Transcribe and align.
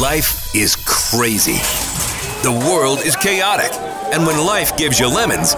Life 0.00 0.54
is 0.54 0.74
crazy. 0.86 1.58
The 2.42 2.50
world 2.68 3.00
is 3.00 3.14
chaotic. 3.16 3.70
And 4.12 4.26
when 4.26 4.38
life 4.44 4.76
gives 4.76 4.98
you 4.98 5.06
lemons, 5.06 5.54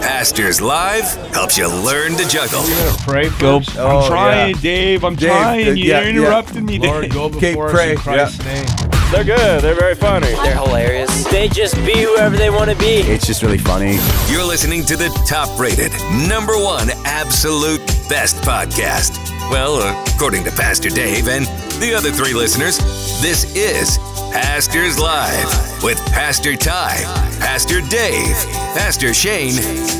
Pastors 0.00 0.60
Live 0.60 1.04
helps 1.34 1.58
you 1.58 1.66
learn 1.68 2.12
to 2.16 2.28
juggle. 2.28 2.62
Pray 3.04 3.30
Go- 3.40 3.60
Oh, 3.76 4.00
I'm 4.02 4.08
trying, 4.08 4.54
yeah. 4.56 4.60
Dave. 4.60 5.04
I'm 5.04 5.16
Dave, 5.16 5.28
trying. 5.30 5.68
uh, 5.68 5.70
You 5.72 5.84
yeah, 5.84 6.00
yeah. 6.02 6.08
interrupted 6.08 6.62
me, 6.64 6.78
Lord, 6.78 7.02
Dave. 7.02 7.12
go 7.12 7.24
Okay, 7.24 7.50
before 7.52 7.70
pray, 7.70 7.94
us 7.94 7.98
in 7.98 8.02
Christ's 8.02 8.44
name. 8.44 8.90
They're 9.10 9.24
good. 9.24 9.62
They're 9.62 9.74
very 9.74 9.94
funny. 9.94 10.26
They're 10.26 10.54
hilarious. 10.54 11.24
They 11.24 11.48
just 11.48 11.74
be 11.76 12.02
whoever 12.02 12.36
they 12.36 12.50
want 12.50 12.70
to 12.70 12.76
be. 12.76 13.00
It's 13.00 13.26
just 13.26 13.42
really 13.42 13.56
funny. 13.56 13.96
You're 14.30 14.44
listening 14.44 14.84
to 14.84 14.96
the 14.96 15.08
top 15.26 15.58
rated, 15.58 15.90
number 16.28 16.52
one 16.58 16.90
absolute 17.06 17.80
best 18.10 18.36
podcast. 18.42 19.16
Well, 19.50 19.80
according 20.14 20.44
to 20.44 20.50
Pastor 20.50 20.90
Dave 20.90 21.26
and 21.26 21.46
the 21.80 21.94
other 21.96 22.10
three 22.12 22.34
listeners, 22.34 22.76
this 23.22 23.56
is 23.56 23.96
Pastors 24.30 24.98
Live 24.98 25.82
with 25.82 25.98
Pastor 26.12 26.54
Ty, 26.54 27.00
Pastor 27.40 27.80
Dave, 27.88 28.36
Pastor 28.76 29.14
Shane, 29.14 29.56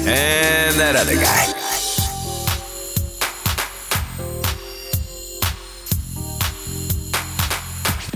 and 0.06 0.76
that 0.76 0.96
other 0.96 1.14
guy. 1.14 1.67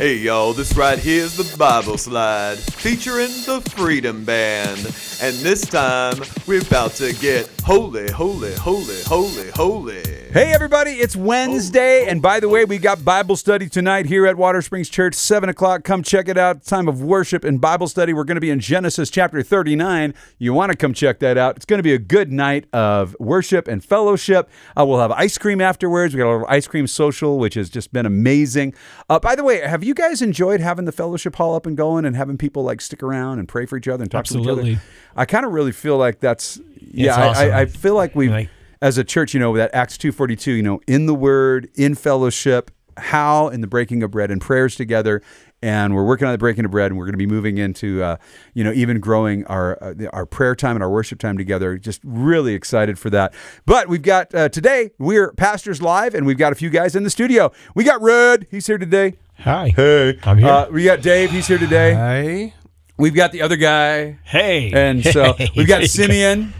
Hey 0.02 0.16
y'all, 0.16 0.52
this 0.52 0.76
right 0.76 0.98
here 0.98 1.22
is 1.22 1.36
the 1.36 1.56
Bible 1.56 1.96
Slide 1.96 2.58
featuring 2.58 3.28
the 3.46 3.60
Freedom 3.76 4.24
Band. 4.24 4.80
And 5.22 5.36
this 5.44 5.60
time 5.60 6.20
we're 6.44 6.60
about 6.60 6.90
to 6.94 7.12
get 7.12 7.48
holy, 7.62 8.10
holy, 8.10 8.52
holy, 8.56 9.00
holy, 9.04 9.50
holy. 9.50 10.11
Hey, 10.32 10.50
everybody, 10.54 10.92
it's 10.92 11.14
Wednesday. 11.14 12.06
And 12.08 12.22
by 12.22 12.40
the 12.40 12.48
way, 12.48 12.64
we 12.64 12.78
got 12.78 13.04
Bible 13.04 13.36
study 13.36 13.68
tonight 13.68 14.06
here 14.06 14.26
at 14.26 14.36
Watersprings 14.36 14.90
Church, 14.90 15.12
7 15.12 15.50
o'clock. 15.50 15.84
Come 15.84 16.02
check 16.02 16.26
it 16.26 16.38
out. 16.38 16.64
Time 16.64 16.88
of 16.88 17.02
worship 17.02 17.44
and 17.44 17.60
Bible 17.60 17.86
study. 17.86 18.14
We're 18.14 18.24
going 18.24 18.36
to 18.36 18.40
be 18.40 18.48
in 18.48 18.58
Genesis 18.58 19.10
chapter 19.10 19.42
39. 19.42 20.14
You 20.38 20.54
want 20.54 20.72
to 20.72 20.78
come 20.78 20.94
check 20.94 21.18
that 21.18 21.36
out. 21.36 21.56
It's 21.56 21.66
going 21.66 21.80
to 21.80 21.82
be 21.82 21.92
a 21.92 21.98
good 21.98 22.32
night 22.32 22.64
of 22.72 23.14
worship 23.20 23.68
and 23.68 23.84
fellowship. 23.84 24.48
Uh, 24.74 24.86
we'll 24.86 25.00
have 25.00 25.10
ice 25.12 25.36
cream 25.36 25.60
afterwards. 25.60 26.14
We 26.14 26.18
got 26.18 26.28
a 26.28 26.32
little 26.32 26.46
ice 26.48 26.66
cream 26.66 26.86
social, 26.86 27.38
which 27.38 27.52
has 27.52 27.68
just 27.68 27.92
been 27.92 28.06
amazing. 28.06 28.72
Uh, 29.10 29.18
by 29.20 29.34
the 29.34 29.44
way, 29.44 29.60
have 29.60 29.84
you 29.84 29.92
guys 29.92 30.22
enjoyed 30.22 30.60
having 30.60 30.86
the 30.86 30.92
fellowship 30.92 31.36
hall 31.36 31.54
up 31.54 31.66
and 31.66 31.76
going 31.76 32.06
and 32.06 32.16
having 32.16 32.38
people 32.38 32.62
like 32.62 32.80
stick 32.80 33.02
around 33.02 33.38
and 33.38 33.48
pray 33.48 33.66
for 33.66 33.76
each 33.76 33.86
other 33.86 34.02
and 34.02 34.10
talk 34.10 34.24
to 34.24 34.38
Absolutely. 34.38 34.70
each 34.70 34.76
other? 34.78 34.84
I 35.14 35.26
kind 35.26 35.44
of 35.44 35.52
really 35.52 35.72
feel 35.72 35.98
like 35.98 36.20
that's, 36.20 36.58
yeah, 36.80 37.32
it's 37.32 37.38
I. 37.38 37.48
I, 37.50 37.60
I 37.60 37.66
feel 37.66 37.94
like 37.96 38.14
we've 38.14 38.30
Like- 38.30 38.48
as 38.82 38.98
a 38.98 39.04
church, 39.04 39.32
you 39.32 39.40
know, 39.40 39.56
that 39.56 39.74
Acts 39.74 39.96
2.42, 39.96 40.56
you 40.56 40.62
know, 40.62 40.80
in 40.86 41.06
the 41.06 41.14
word, 41.14 41.70
in 41.76 41.94
fellowship, 41.94 42.70
how 42.98 43.48
in 43.48 43.62
the 43.62 43.66
breaking 43.66 44.02
of 44.02 44.10
bread 44.10 44.30
and 44.30 44.40
prayers 44.40 44.76
together. 44.76 45.22
And 45.64 45.94
we're 45.94 46.04
working 46.04 46.26
on 46.26 46.32
the 46.32 46.38
breaking 46.38 46.64
of 46.64 46.72
bread, 46.72 46.90
and 46.90 46.98
we're 46.98 47.04
going 47.04 47.12
to 47.12 47.18
be 47.18 47.26
moving 47.26 47.56
into, 47.56 48.02
uh, 48.02 48.16
you 48.52 48.64
know, 48.64 48.72
even 48.72 48.98
growing 48.98 49.46
our 49.46 49.78
uh, 49.80 49.94
our 50.12 50.26
prayer 50.26 50.56
time 50.56 50.74
and 50.74 50.82
our 50.82 50.90
worship 50.90 51.20
time 51.20 51.38
together. 51.38 51.78
Just 51.78 52.00
really 52.02 52.52
excited 52.54 52.98
for 52.98 53.10
that. 53.10 53.32
But 53.64 53.88
we've 53.88 54.02
got 54.02 54.34
uh, 54.34 54.48
today 54.48 54.90
we're 54.98 55.30
pastors 55.34 55.80
live, 55.80 56.16
and 56.16 56.26
we've 56.26 56.36
got 56.36 56.50
a 56.50 56.56
few 56.56 56.68
guys 56.68 56.96
in 56.96 57.04
the 57.04 57.10
studio. 57.10 57.52
We 57.76 57.84
got 57.84 58.02
Red, 58.02 58.48
he's 58.50 58.66
here 58.66 58.76
today. 58.78 59.14
Hi. 59.38 59.68
Hey, 59.68 60.18
I'm 60.24 60.38
here. 60.38 60.48
Uh, 60.48 60.68
we 60.68 60.82
got 60.82 61.00
Dave, 61.00 61.30
he's 61.30 61.46
here 61.46 61.58
today. 61.58 61.94
Hey. 61.94 62.54
We've 62.98 63.14
got 63.14 63.30
the 63.30 63.42
other 63.42 63.56
guy, 63.56 64.18
Hey. 64.24 64.72
and 64.72 65.04
so 65.04 65.34
we've 65.56 65.68
got 65.68 65.78
There 65.78 65.80
you 65.82 65.86
go. 65.86 65.86
Simeon. 65.86 66.54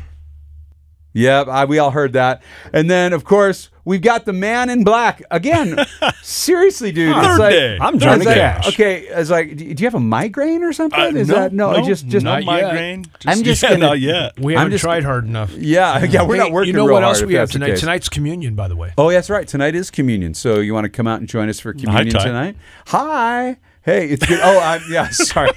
Yep, 1.15 1.49
I, 1.49 1.65
we 1.67 1.79
all 1.79 1.91
heard 1.91 2.15
that. 2.15 2.43
And 2.73 2.91
then, 2.91 3.13
of 3.13 3.23
course, 3.25 3.69
we've 3.85 4.01
got 4.01 4.25
the 4.25 4.33
man 4.33 4.71
in 4.71 4.83
black 4.83 5.23
again. 5.31 5.77
Seriously, 6.23 6.91
dude, 6.93 7.15
it's 7.17 7.27
Third 7.27 7.39
like 7.39 7.51
day. 7.51 7.79
I'm 7.81 7.95
it's 7.97 8.05
Johnny 8.05 8.25
like- 8.25 8.37
Cash. 8.37 8.69
Okay, 8.69 9.01
it's 9.03 9.29
like, 9.29 9.57
do 9.57 9.75
do 9.75 9.83
you 9.83 9.87
have 9.87 9.95
a 9.95 10.01
migraine 10.01 10.63
or 10.63 10.73
something? 10.73 10.99
Uh, 10.99 11.09
Is 11.09 11.29
no, 11.29 11.35
that 11.35 11.53
no? 11.53 11.71
I 11.71 11.83
just 11.83 12.07
just 12.07 12.25
not 12.25 12.45
Not 12.45 12.57
yet. 12.57 12.63
migraine. 12.65 13.05
I'm 13.27 13.43
just 13.43 13.63
yeah, 13.63 13.71
gonna- 13.71 13.87
not 13.87 14.01
yet. 14.01 14.39
We 14.41 14.55
I'm 14.55 14.59
haven't 14.61 14.73
just- 14.73 14.85
tried 14.85 15.05
hard 15.05 15.27
enough. 15.27 15.53
yeah, 15.53 16.03
yeah. 16.05 16.23
We're 16.23 16.35
Hey, 16.37 16.41
not 16.41 16.53
working. 16.53 16.69
You 16.69 16.73
know 16.75 16.87
real 16.87 16.95
what 16.95 17.05
else 17.05 17.23
we 17.23 17.35
have 17.35 17.51
tonight? 17.51 17.77
Tonight's 17.77 18.09
communion, 18.09 18.55
by 18.55 18.69
the 18.69 18.77
way. 18.77 18.93
Oh, 18.97 19.11
that's 19.11 19.29
right. 19.29 19.47
Tonight 19.47 19.75
is 19.75 19.91
communion. 19.91 20.33
So 20.35 20.61
you 20.61 20.73
want 20.73 20.85
to 20.85 20.91
come 20.91 21.07
out 21.07 21.21
and 21.21 21.29
join 21.29 21.49
us 21.49 21.61
for 21.61 21.73
communion 21.75 22.15
Ty. 22.15 22.25
tonight? 22.25 22.57
Hi. 22.87 23.59
Hey, 23.83 24.07
it's 24.09 24.25
good. 24.25 24.41
Oh, 24.43 24.59
I'm 24.61 24.81
yeah. 24.91 25.09
Sorry. 25.11 25.51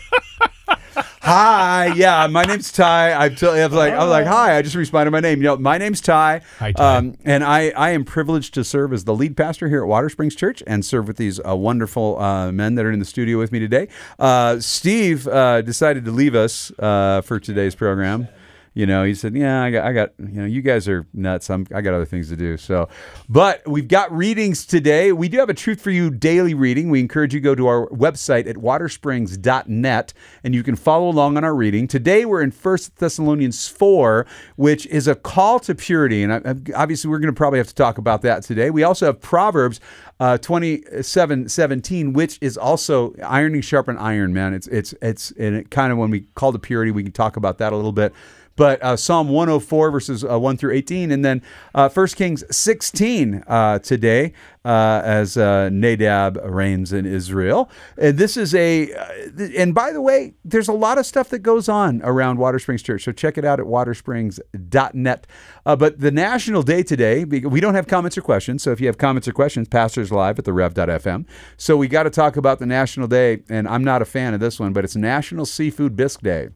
Hi, 1.25 1.87
yeah, 1.95 2.27
my 2.27 2.43
name's 2.43 2.71
Ty. 2.71 3.13
I'm 3.13 3.35
t- 3.35 3.47
I 3.47 3.65
was 3.65 3.73
like, 3.73 3.93
I 3.93 3.97
was 3.97 4.11
like, 4.11 4.27
hi. 4.27 4.55
I 4.57 4.61
just 4.61 4.75
responded 4.75 5.09
my 5.09 5.21
name. 5.21 5.39
You 5.39 5.45
know, 5.45 5.57
my 5.57 5.79
name's 5.79 5.99
Ty. 5.99 6.41
Hi, 6.59 6.71
Ty. 6.71 6.97
Um, 6.97 7.15
and 7.25 7.43
I, 7.43 7.69
I 7.69 7.89
am 7.89 8.05
privileged 8.05 8.53
to 8.53 8.63
serve 8.63 8.93
as 8.93 9.05
the 9.05 9.15
lead 9.15 9.35
pastor 9.35 9.67
here 9.67 9.83
at 9.83 9.89
Watersprings 9.89 10.37
Church 10.37 10.61
and 10.67 10.85
serve 10.85 11.07
with 11.07 11.17
these 11.17 11.39
uh, 11.43 11.55
wonderful 11.55 12.19
uh, 12.19 12.51
men 12.51 12.75
that 12.75 12.85
are 12.85 12.91
in 12.91 12.99
the 12.99 13.05
studio 13.05 13.39
with 13.39 13.51
me 13.51 13.57
today. 13.57 13.87
Uh, 14.19 14.59
Steve 14.59 15.27
uh, 15.27 15.63
decided 15.63 16.05
to 16.05 16.11
leave 16.11 16.35
us 16.35 16.71
uh, 16.77 17.21
for 17.21 17.39
today's 17.39 17.73
program. 17.73 18.27
You 18.75 18.85
know, 18.85 19.05
he 19.05 19.15
said, 19.15 19.35
"Yeah, 19.37 19.63
I 19.63 19.71
got, 19.71 19.85
I 19.85 19.93
got. 19.93 20.11
You 20.19 20.41
know, 20.41 20.45
you 20.45 20.61
guys 20.61 20.89
are 20.89 21.07
nuts. 21.13 21.49
I'm, 21.49 21.65
I 21.73 21.79
got 21.79 21.93
other 21.93 22.03
things 22.03 22.27
to 22.27 22.35
do." 22.35 22.57
So, 22.57 22.89
but 23.29 23.65
we've 23.65 23.87
got 23.87 24.11
readings 24.11 24.65
today. 24.65 25.13
We 25.13 25.29
do 25.29 25.37
have 25.37 25.49
a 25.49 25.53
Truth 25.53 25.79
for 25.79 25.91
You 25.91 26.11
daily 26.11 26.53
reading. 26.53 26.89
We 26.89 26.99
encourage 26.99 27.33
you 27.33 27.39
to 27.39 27.43
go 27.43 27.55
to 27.55 27.67
our 27.67 27.87
website 27.87 28.47
at 28.47 28.57
watersprings.net 28.57 30.13
and 30.43 30.53
you 30.53 30.61
can 30.61 30.75
follow 30.75 31.07
along 31.07 31.37
on 31.37 31.45
our 31.45 31.55
reading. 31.55 31.87
Today 31.87 32.25
we're 32.25 32.41
in 32.41 32.51
First 32.51 32.97
Thessalonians 32.97 33.65
4, 33.69 34.25
which 34.57 34.85
is 34.87 35.07
a 35.07 35.15
call 35.15 35.61
to 35.61 35.73
purity, 35.73 36.21
and 36.21 36.69
obviously 36.75 37.09
we're 37.09 37.19
going 37.19 37.33
to 37.33 37.37
probably 37.37 37.59
have 37.59 37.69
to 37.69 37.75
talk 37.75 37.97
about 37.97 38.23
that 38.23 38.43
today. 38.43 38.71
We 38.71 38.83
also 38.83 39.05
have 39.05 39.21
Proverbs 39.21 39.79
uh, 40.19 40.37
27, 40.37 41.47
17, 41.47 42.11
which 42.11 42.37
is 42.41 42.57
also 42.57 43.15
ironing 43.23 43.61
sharpen 43.61 43.97
iron. 43.97 44.33
Man, 44.33 44.53
it's 44.53 44.67
it's 44.67 44.93
it's 45.01 45.31
and 45.31 45.55
it 45.55 45.71
kind 45.71 45.93
of 45.93 45.97
when 45.97 46.09
we 46.09 46.21
call 46.35 46.51
to 46.51 46.59
purity, 46.59 46.91
we 46.91 47.03
can 47.03 47.13
talk 47.13 47.37
about 47.37 47.57
that 47.59 47.71
a 47.71 47.75
little 47.77 47.93
bit 47.93 48.13
but 48.55 48.81
uh, 48.81 48.95
Psalm 48.95 49.29
104 49.29 49.91
verses 49.91 50.23
uh, 50.23 50.39
1 50.39 50.57
through 50.57 50.73
18, 50.73 51.11
and 51.11 51.23
then 51.23 51.41
uh, 51.73 51.89
1 51.89 52.07
Kings 52.07 52.43
16 52.55 53.43
uh, 53.47 53.79
today 53.79 54.33
uh, 54.63 55.01
as 55.03 55.37
uh, 55.37 55.69
Nadab 55.69 56.39
reigns 56.43 56.93
in 56.93 57.05
Israel. 57.05 57.69
And 57.97 58.17
this 58.17 58.37
is 58.37 58.55
a, 58.55 58.93
uh, 58.93 59.47
and 59.57 59.75
by 59.75 59.91
the 59.91 60.01
way, 60.01 60.33
there's 60.43 60.67
a 60.67 60.73
lot 60.73 60.97
of 60.97 61.05
stuff 61.05 61.29
that 61.29 61.39
goes 61.39 61.67
on 61.67 62.01
around 62.03 62.37
Watersprings 62.37 62.83
Church, 62.83 63.03
so 63.03 63.11
check 63.11 63.37
it 63.37 63.45
out 63.45 63.59
at 63.59 63.65
watersprings.net. 63.65 65.27
But 65.63 65.99
the 65.99 66.11
national 66.11 66.63
day 66.63 66.83
today, 66.83 67.25
we 67.25 67.59
don't 67.59 67.75
have 67.75 67.87
comments 67.87 68.17
or 68.17 68.21
questions, 68.21 68.63
so 68.63 68.71
if 68.71 68.79
you 68.79 68.87
have 68.87 68.97
comments 68.97 69.27
or 69.27 69.33
questions, 69.33 69.67
pastors 69.67 70.11
live 70.11 70.39
at 70.39 70.45
the 70.45 70.53
rev.fm. 70.53 71.25
So 71.57 71.75
we 71.75 71.87
got 71.87 72.03
to 72.03 72.09
talk 72.09 72.37
about 72.37 72.59
the 72.59 72.65
national 72.65 73.07
day, 73.07 73.43
and 73.49 73.67
I'm 73.67 73.83
not 73.83 74.01
a 74.01 74.05
fan 74.05 74.33
of 74.33 74.39
this 74.39 74.59
one, 74.59 74.73
but 74.73 74.83
it's 74.83 74.95
National 74.95 75.45
Seafood 75.45 75.95
Bisque 75.95 76.21
Day. 76.21 76.49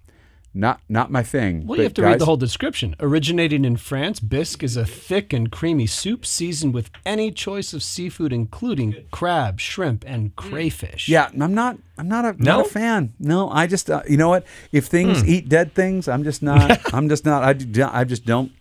Not 0.54 0.82
not 0.90 1.12
my 1.12 1.22
thing. 1.22 1.60
Well, 1.68 1.68
but 1.68 1.78
you 1.78 1.84
have 1.84 1.94
to 1.96 2.02
guys, 2.02 2.12
read 2.14 2.20
the 2.22 2.26
whole 2.26 2.38
description. 2.38 2.96
Originating 3.00 3.66
in 3.66 3.78
France, 3.78 4.20
bisque 4.20 4.64
is 4.64 4.76
a 4.76 4.86
thick 4.86 5.32
and 5.32 5.52
creamy 5.52 5.86
soup 5.86 6.26
seasoned 6.26 6.74
with 6.74 6.90
any 7.06 7.32
choice 7.32 7.72
of 7.72 7.84
seafood, 7.84 8.34
including 8.34 8.96
crab, 9.12 9.60
shrimp, 9.60 10.04
and 10.08 10.36
crayfish. 10.36 11.08
Yeah, 11.08 11.30
I'm 11.40 11.54
not. 11.54 11.78
I'm 12.00 12.08
not 12.08 12.26
a, 12.26 12.32
No? 12.42 12.58
not 12.58 12.66
a 12.66 12.70
fan. 12.70 13.14
No, 13.20 13.50
I 13.50 13.68
just. 13.68 13.90
Uh, 13.92 14.02
you 14.10 14.18
know 14.18 14.30
what? 14.30 14.46
If 14.72 14.86
things 14.86 15.22
Hmm. 15.22 15.30
eat 15.30 15.50
dead 15.50 15.74
things, 15.76 16.08
I'm 16.08 16.24
just 16.24 16.42
not. 16.42 16.80
I'm 16.94 17.10
just 17.10 17.26
not. 17.26 17.44
I, 17.44 18.00
I 18.00 18.04
just 18.04 18.26
don't. 18.26 18.52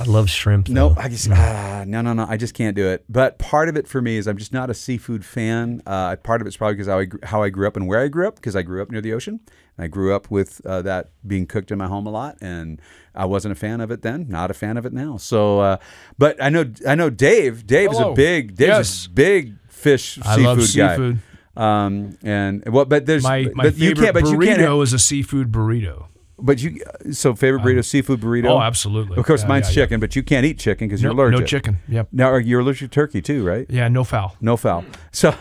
I 0.00 0.04
love 0.04 0.30
shrimp. 0.30 0.68
No, 0.68 0.90
though. 0.90 1.00
I 1.00 1.08
just. 1.08 1.30
Ah, 1.30 1.84
no, 1.86 2.00
no, 2.00 2.12
no. 2.12 2.26
I 2.28 2.36
just 2.36 2.54
can't 2.54 2.74
do 2.74 2.86
it. 2.88 3.04
But 3.08 3.38
part 3.38 3.68
of 3.68 3.76
it 3.76 3.86
for 3.86 4.00
me 4.00 4.16
is 4.16 4.26
I'm 4.26 4.38
just 4.38 4.52
not 4.52 4.70
a 4.70 4.74
seafood 4.74 5.24
fan. 5.24 5.82
Uh, 5.86 6.16
part 6.16 6.40
of 6.40 6.46
it's 6.46 6.56
probably 6.56 6.74
because 6.76 6.86
how 6.88 6.98
I 6.98 7.06
how 7.26 7.42
I 7.42 7.50
grew 7.50 7.66
up 7.66 7.76
and 7.76 7.86
where 7.86 8.00
I 8.00 8.08
grew 8.08 8.26
up 8.26 8.36
because 8.36 8.56
I 8.56 8.62
grew 8.62 8.80
up 8.82 8.90
near 8.90 9.00
the 9.00 9.12
ocean. 9.12 9.40
I 9.78 9.86
grew 9.86 10.14
up 10.14 10.30
with 10.30 10.60
uh, 10.66 10.82
that 10.82 11.10
being 11.26 11.46
cooked 11.46 11.70
in 11.70 11.78
my 11.78 11.86
home 11.88 12.06
a 12.06 12.10
lot, 12.10 12.36
and 12.40 12.80
I 13.14 13.24
wasn't 13.26 13.52
a 13.52 13.54
fan 13.54 13.80
of 13.80 13.90
it 13.90 14.02
then. 14.02 14.26
Not 14.28 14.50
a 14.50 14.54
fan 14.54 14.76
of 14.76 14.84
it 14.86 14.92
now. 14.92 15.16
So, 15.16 15.60
uh, 15.60 15.76
but 16.18 16.42
I 16.42 16.48
know 16.48 16.70
I 16.86 16.94
know 16.94 17.10
Dave. 17.10 17.66
Dave's 17.66 17.98
a 17.98 18.12
big. 18.12 18.56
Dave's 18.56 18.68
Yes. 18.68 19.06
a 19.06 19.10
big 19.10 19.54
fish 19.68 20.18
I 20.22 20.36
seafood 20.36 20.58
love 20.58 21.16
guy. 21.16 21.16
Um, 21.54 22.16
and 22.22 22.64
well, 22.66 22.86
but 22.86 23.04
there's 23.06 23.22
My 23.24 23.46
my 23.54 23.64
but 23.64 23.76
you 23.76 23.90
favorite 23.90 24.04
can't, 24.04 24.14
but 24.14 24.24
you 24.26 24.38
burrito 24.38 24.56
can't. 24.56 24.82
is 24.82 24.92
a 24.94 24.98
seafood 24.98 25.52
burrito. 25.52 26.06
But 26.44 26.60
you 26.60 26.80
so 27.12 27.34
favorite 27.34 27.62
burrito, 27.62 27.84
seafood 27.84 28.20
burrito. 28.20 28.46
oh, 28.50 28.60
absolutely. 28.60 29.16
Of 29.16 29.24
course, 29.24 29.42
Yeah, 29.42 29.48
mine's 29.48 29.68
yeah, 29.68 29.82
yeah. 29.82 29.86
chicken, 29.86 30.00
but 30.00 30.16
you 30.16 30.22
can't 30.24 30.44
eat 30.44 30.58
chicken 30.58 30.88
because 30.88 31.00
you're 31.00 31.14
No, 31.14 31.22
allergic. 31.22 31.40
no 31.40 31.46
chicken. 31.46 31.78
Yep. 31.88 32.08
Now 32.10 32.34
you're 32.36 32.60
allergic 32.60 32.90
to 32.90 32.94
turkey 32.94 33.22
too, 33.22 33.44
right? 33.46 33.64
Yeah, 33.70 33.86
no 33.88 34.02
foul. 34.02 34.36
No 34.40 34.56
foul. 34.56 34.84
So 35.12 35.34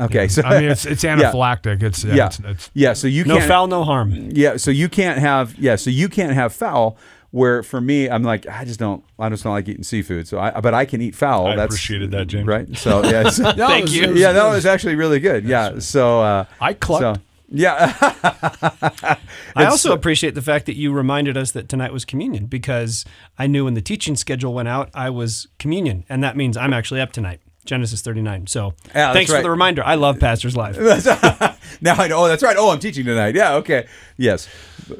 okay, 0.00 0.28
so 0.28 0.42
I 0.42 0.60
mean, 0.60 0.70
it's 0.70 0.84
it's 0.84 1.02
yeah. 1.04 1.16
anaphylactic. 1.16 1.82
It's 1.82 2.04
yeah. 2.04 2.14
Yeah, 2.14 2.26
It's, 2.26 2.38
it's, 2.40 2.70
yeah. 2.74 2.92
So 2.92 3.06
you 3.06 3.24
No 3.24 3.36
can't 3.36 3.48
foul, 3.48 3.66
no 3.68 3.82
harm. 3.84 4.10
Yeah, 4.32 4.56
so 4.58 4.70
you 4.70 4.88
can't 4.88 5.18
have 5.18 5.56
yeah, 5.58 5.76
so 5.76 5.90
you 5.90 6.08
can't 6.08 6.32
have 6.34 6.52
foul. 6.52 6.96
Where 7.30 7.62
for 7.62 7.80
me, 7.80 8.10
I'm 8.10 8.22
like 8.22 8.46
I 8.46 8.66
just 8.66 8.78
don't 8.78 9.02
I 9.18 9.30
just 9.30 9.42
don't 9.44 9.54
like 9.54 9.66
eating 9.66 9.84
seafood. 9.84 10.28
So 10.28 10.38
I 10.38 10.60
but 10.60 10.74
I 10.74 10.84
can 10.84 11.00
eat 11.00 11.14
fowl. 11.14 11.46
I 11.46 11.56
That's 11.56 11.72
appreciated 11.72 12.10
that, 12.10 12.26
James. 12.26 12.46
Right. 12.46 12.76
So 12.76 13.02
yeah, 13.04 13.30
so- 13.30 13.52
No, 13.56 13.72
it 13.74 13.82
was- 13.82 13.96
it 13.96 14.10
was- 14.10 14.20
yeah, 14.20 14.32
that 14.32 14.46
it 14.46 14.50
was 14.50 14.66
actually 14.66 14.96
really 14.96 15.18
good. 15.18 15.44
Yeah. 15.44 15.78
So 15.78 16.20
uh, 16.20 16.44
I 16.60 16.74
clucked. 16.74 17.00
So, 17.18 17.22
yeah. 17.52 17.96
I 19.56 19.64
also 19.66 19.92
appreciate 19.92 20.34
the 20.34 20.42
fact 20.42 20.66
that 20.66 20.76
you 20.76 20.92
reminded 20.92 21.36
us 21.36 21.52
that 21.52 21.68
tonight 21.68 21.92
was 21.92 22.04
communion 22.04 22.46
because 22.46 23.04
I 23.38 23.46
knew 23.46 23.64
when 23.64 23.74
the 23.74 23.82
teaching 23.82 24.16
schedule 24.16 24.54
went 24.54 24.68
out, 24.68 24.90
I 24.94 25.10
was 25.10 25.46
communion, 25.58 26.04
and 26.08 26.22
that 26.24 26.36
means 26.36 26.56
I'm 26.56 26.72
actually 26.72 27.00
up 27.00 27.12
tonight. 27.12 27.40
Genesis 27.64 28.02
39. 28.02 28.48
So 28.48 28.74
Yeah, 28.88 28.92
that's 28.92 29.14
thanks 29.14 29.32
for 29.32 29.40
the 29.40 29.50
reminder. 29.50 29.84
I 29.84 29.94
love 29.94 30.18
Pastors 30.18 30.56
Live. 30.56 30.76
now 31.80 31.94
I 31.94 32.08
know. 32.08 32.24
Oh, 32.24 32.28
that's 32.28 32.42
right. 32.42 32.56
Oh, 32.58 32.70
I'm 32.70 32.80
teaching 32.80 33.04
tonight. 33.04 33.36
Yeah. 33.36 33.54
Okay. 33.54 33.86
Yes. 34.16 34.48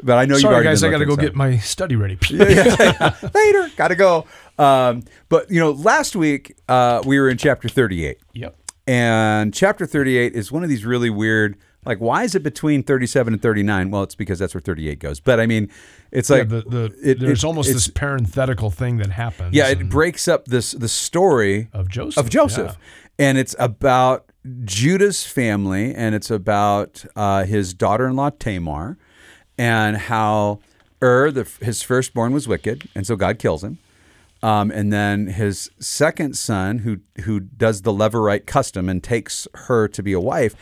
But 0.03 0.19
I 0.19 0.27
know 0.27 0.35
you've 0.35 0.43
Sorry, 0.43 0.63
guys, 0.63 0.81
been 0.81 0.91
I 0.91 0.93
got 0.93 0.99
to 0.99 1.05
go 1.07 1.11
looking, 1.13 1.27
get 1.27 1.35
my 1.35 1.57
study 1.59 1.97
ready. 1.97 2.17
later. 2.31 3.71
Got 3.77 3.89
to 3.89 3.97
go. 3.97 4.27
Um, 4.59 5.03
but 5.29 5.51
you 5.51 5.59
know, 5.59 5.73
last 5.73 6.15
week 6.15 6.57
uh, 6.69 7.03
we 7.05 7.19
were 7.19 7.29
in 7.29 7.37
chapter 7.37 7.69
38. 7.69 8.19
yep. 8.35 8.57
And 8.87 9.53
chapter 9.55 9.87
38 9.87 10.35
is 10.35 10.51
one 10.53 10.63
of 10.63 10.69
these 10.69 10.85
really 10.85 11.11
weird, 11.11 11.57
like, 11.85 11.99
why 11.99 12.23
is 12.25 12.35
it 12.35 12.43
between 12.43 12.83
37 12.83 13.35
and 13.35 13.43
39? 13.43 13.91
Well, 13.91 14.03
it's 14.03 14.15
because 14.15 14.39
that's 14.39 14.55
where 14.55 14.61
38 14.61 14.99
goes. 14.99 15.21
But 15.21 15.41
I 15.41 15.47
mean, 15.47 15.69
it's 16.11 16.31
Yeah, 16.31 16.37
like, 16.39 16.49
the, 16.49 16.63
the, 16.63 16.85
it- 17.03 17.21
there's 17.21 17.43
it- 17.43 17.47
almost 17.47 17.73
this 17.73 17.89
parenthetical 17.89 18.71
thing 18.71 18.99
that 18.99 19.11
happens. 19.11 19.55
yeah, 19.55 19.69
it 19.69 19.89
breaks 19.89 20.29
up 20.29 20.47
this 20.47 20.73
the 20.73 20.89
story 20.89 21.69
Of 21.73 21.89
Joseph, 21.89 22.25
Of 22.25 22.31
Joseph. 22.31 22.77
And 23.19 23.37
it's 23.39 23.55
about 23.59 24.31
Judah's 24.65 25.25
family 25.25 25.95
and 25.95 26.15
it's 26.15 26.31
about 26.31 27.05
uh, 27.15 27.45
his 27.45 27.75
daughter 27.75 28.07
in 28.07 28.17
law 28.17 28.31
Tamar 28.31 28.97
and 29.59 29.97
how 29.97 30.61
Ur, 31.03 31.31
the, 31.31 31.49
his 31.61 31.83
firstborn, 31.83 32.33
was 32.33 32.47
wicked. 32.49 32.89
And 32.95 33.07
so 33.07 33.17
God 33.17 33.39
kills 33.39 33.63
him. 33.63 33.79
Um, 34.43 34.71
and 34.73 34.93
then 34.93 35.27
his 35.29 35.71
second 35.79 36.37
son, 36.37 36.79
who 36.79 36.99
who 37.25 37.39
does 37.41 37.83
the 37.83 37.93
Levirate 37.93 38.47
custom 38.47 38.89
and 38.89 39.03
takes 39.03 39.47
her 39.55 39.87
to 39.89 40.03
be 40.03 40.13
a 40.13 40.19
wife, 40.21 40.57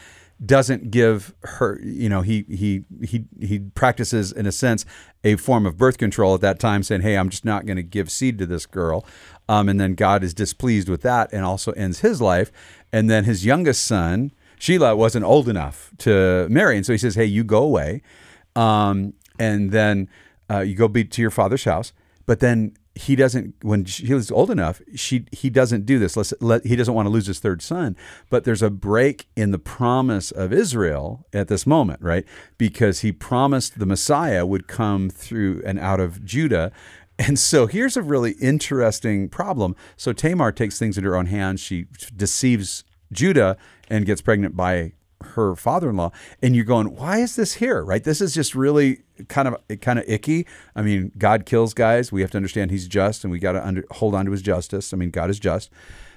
doesn't 0.45 0.91
give 0.91 1.35
her. 1.43 1.81
You 1.83 2.09
know, 2.09 2.23
he 2.23 2.45
he 2.49 2.85
he 3.03 3.25
he 3.41 3.59
practices 3.59 4.33
in 4.33 4.47
a 4.47 4.53
sense 4.53 4.85
a 5.23 5.37
form 5.37 5.67
of 5.67 5.77
birth 5.77 5.99
control 5.99 6.35
at 6.35 6.41
that 6.41 6.59
time, 6.59 6.83
saying, 6.83 7.03
"Hey, 7.03 7.17
I'm 7.17 7.29
just 7.29 7.45
not 7.45 7.67
going 7.67 7.77
to 7.77 7.83
give 7.83 8.11
seed 8.11 8.39
to 8.39 8.47
this 8.47 8.67
girl." 8.67 9.05
Um, 9.49 9.69
and 9.69 9.81
then 9.81 9.95
God 9.95 10.23
is 10.23 10.33
displeased 10.33 10.89
with 10.89 11.03
that, 11.03 11.33
and 11.33 11.45
also 11.45 11.73
ends 11.73 12.01
his 12.01 12.21
life. 12.21 12.53
And 12.93 13.11
then 13.11 13.25
his 13.25 13.45
youngest 13.45 13.85
son, 13.85 14.33
Shelah, 14.59 14.97
wasn't 14.97 15.25
old 15.25 15.49
enough 15.49 15.91
to 15.99 16.49
marry, 16.49 16.77
and 16.77 16.87
so 16.87 16.93
he 16.93 16.99
says, 16.99 17.15
"Hey, 17.15 17.27
you 17.27 17.45
go 17.45 17.63
away." 17.63 18.03
um, 18.57 19.15
and 19.39 19.71
then 19.71 20.09
uh, 20.51 20.61
you 20.61 20.75
go 20.75 20.89
be 20.89 21.05
to 21.05 21.23
your 21.23 21.31
father's 21.31 21.65
house. 21.65 21.93
But 22.27 22.41
then 22.41 22.77
he 22.95 23.17
doesn't. 23.17 23.55
When 23.63 23.85
she 23.85 24.13
was 24.13 24.31
old 24.31 24.51
enough, 24.51 24.83
she 24.95 25.27
he 25.33 25.49
doesn't 25.49 25.87
do 25.87 25.99
this. 25.99 26.17
Let's 26.17 26.35
let 26.41 26.67
he 26.67 26.77
doesn't 26.77 26.95
want 26.95 27.07
to 27.07 27.11
lose 27.11 27.27
his 27.27 27.39
third 27.39 27.63
son. 27.63 27.97
But 28.29 28.45
there's 28.45 28.63
a 28.63 28.71
break 28.71 29.27
in 29.37 29.53
the 29.53 29.59
promise 29.59 30.31
of 30.31 30.53
Israel 30.53 31.27
at 31.33 31.49
this 31.49 31.67
moment, 31.67 32.03
right? 32.03 32.25
Because 32.59 33.01
he 33.01 33.13
promised 33.13 33.79
the 33.79 33.87
Messiah 33.87 34.45
would 34.45 34.67
come 34.67 35.09
through 35.09 35.63
and 35.65 35.79
out 35.79 36.01
of 36.01 36.25
Judah. 36.25 36.73
And 37.19 37.39
so 37.39 37.67
here's 37.67 37.97
a 37.97 38.03
really 38.03 38.33
interesting 38.41 39.29
problem. 39.29 39.77
So 39.97 40.13
Tamar 40.13 40.53
takes 40.53 40.79
things 40.79 40.97
into 40.97 41.11
her 41.11 41.17
own 41.17 41.27
hands. 41.27 41.61
She 41.61 41.87
deceives 42.17 42.83
Judah 43.13 43.57
and 43.89 44.07
gets 44.07 44.23
pregnant 44.23 44.57
by 44.57 44.93
her 45.31 45.55
father-in-law 45.57 46.11
and 46.43 46.55
you're 46.55 46.65
going 46.65 46.95
why 46.95 47.19
is 47.19 47.37
this 47.37 47.55
here? 47.55 47.83
Right? 47.83 48.03
This 48.03 48.21
is 48.21 48.35
just 48.35 48.55
really 48.55 49.03
kind 49.29 49.49
of 49.49 49.57
kind 49.81 49.99
of 49.99 50.05
icky. 50.09 50.47
I 50.75 50.83
mean 50.83 51.13
god 51.19 51.47
kills 51.47 51.75
guys. 51.75 52.13
We 52.13 52.21
have 52.21 52.31
to 52.33 52.39
understand 52.39 52.71
he's 52.71 52.89
just 52.89 53.25
and 53.25 53.31
we 53.31 53.39
got 53.39 53.53
to 53.53 53.85
hold 53.91 54.15
on 54.15 54.27
to 54.27 54.33
his 54.33 54.43
justice. 54.43 54.93
I 54.93 54.97
mean 54.97 55.11
god 55.11 55.31
is 55.31 55.39
just. 55.39 55.71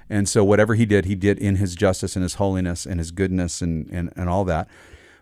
And 0.09 0.27
so 0.27 0.43
whatever 0.43 0.75
he 0.75 0.85
did 0.85 1.05
he 1.05 1.15
did 1.15 1.39
in 1.39 1.55
his 1.55 1.75
justice 1.75 2.15
and 2.15 2.23
his 2.23 2.35
holiness 2.35 2.85
and 2.85 2.99
his 2.99 3.11
goodness 3.11 3.61
and 3.61 3.89
and, 3.89 4.11
and 4.15 4.29
all 4.29 4.45
that. 4.45 4.67